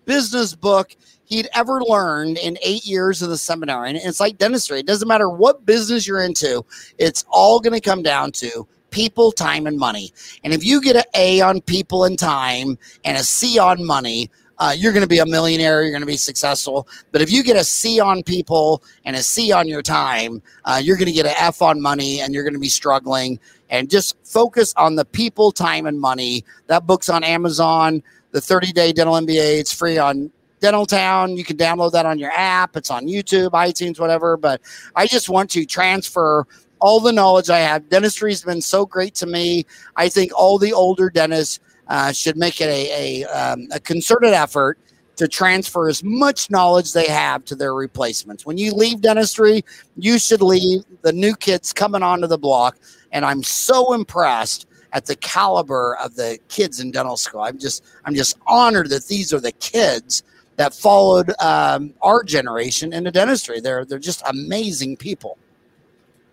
[0.06, 0.96] business book
[1.26, 3.90] he'd ever learned in eight years of the seminary.
[3.90, 4.80] And it's like dentistry.
[4.80, 6.66] It doesn't matter what business you're into,
[6.98, 10.14] it's all going to come down to people, time, and money.
[10.44, 14.32] And if you get an A on people and time and a C on money,
[14.58, 15.82] uh, you're going to be a millionaire.
[15.82, 16.88] You're going to be successful.
[17.12, 20.80] But if you get a C on people and a C on your time, uh,
[20.82, 23.38] you're going to get an F on money and you're going to be struggling.
[23.70, 26.46] And just focus on the people, time, and money.
[26.68, 29.60] That book's on Amazon the 30 day dental MBA.
[29.60, 30.32] It's free on
[30.66, 31.38] Dental Town.
[31.38, 32.76] You can download that on your app.
[32.76, 34.36] It's on YouTube, iTunes, whatever.
[34.36, 34.62] But
[34.96, 36.48] I just want to transfer
[36.80, 37.88] all the knowledge I have.
[37.88, 39.68] Dentistry has been so great to me.
[39.96, 44.34] I think all the older dentists uh, should make it a, a, um, a concerted
[44.34, 44.80] effort
[45.18, 48.44] to transfer as much knowledge they have to their replacements.
[48.44, 49.64] When you leave dentistry,
[49.98, 52.76] you should leave the new kids coming onto the block.
[53.12, 57.42] And I'm so impressed at the caliber of the kids in dental school.
[57.42, 60.24] I'm just I'm just honored that these are the kids
[60.58, 63.60] that followed um, our generation into dentistry.
[63.60, 65.38] They're they're just amazing people.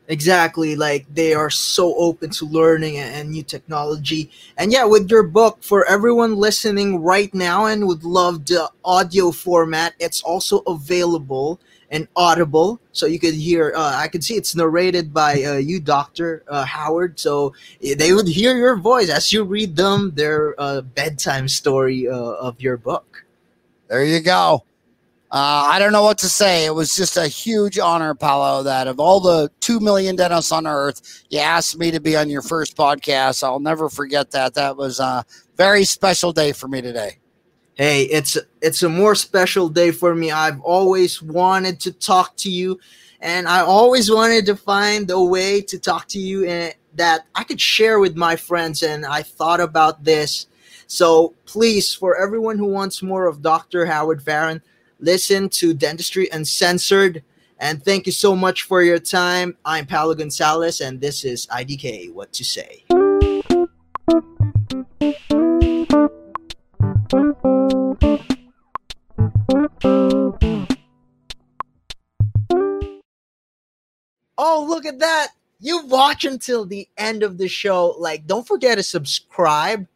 [0.09, 4.31] Exactly, like they are so open to learning and new technology.
[4.59, 9.31] And yeah, with your book, for everyone listening right now and would love the audio
[9.31, 11.61] format, it's also available
[11.93, 13.73] and Audible, so you could hear.
[13.77, 17.21] Uh, I can see it's narrated by uh, you, Doctor uh, Howard.
[17.21, 17.53] So
[17.85, 22.17] eh, they would hear your voice as you read them their uh, bedtime story uh,
[22.17, 23.25] of your book.
[23.93, 24.65] There you go.
[25.31, 26.65] Uh, I don't know what to say.
[26.65, 30.67] It was just a huge honor, Paolo, that of all the 2 million dentists on
[30.67, 33.45] earth, you asked me to be on your first podcast.
[33.45, 34.55] I'll never forget that.
[34.55, 35.27] That was a
[35.59, 37.19] very special day for me today.
[37.75, 40.31] Hey, it's it's a more special day for me.
[40.31, 42.81] I've always wanted to talk to you
[43.21, 47.45] and I always wanted to find a way to talk to you and that I
[47.45, 50.47] could share with my friends and I thought about this.
[50.87, 53.87] So, please for everyone who wants more of Dr.
[53.87, 54.63] Howard Farran,
[55.01, 57.23] listen to Dentistry Uncensored.
[57.59, 59.57] And thank you so much for your time.
[59.65, 62.85] I'm Paolo Gonzalez, and this is IDK What to Say.
[74.39, 75.29] Oh, look at that.
[75.61, 77.95] You watch until the end of the show.
[77.97, 79.87] Like, don't forget to subscribe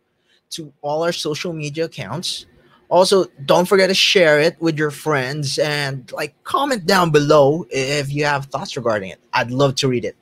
[0.50, 2.46] to all our social media accounts.
[2.88, 8.12] Also don't forget to share it with your friends and like comment down below if
[8.12, 9.20] you have thoughts regarding it.
[9.32, 10.16] I'd love to read it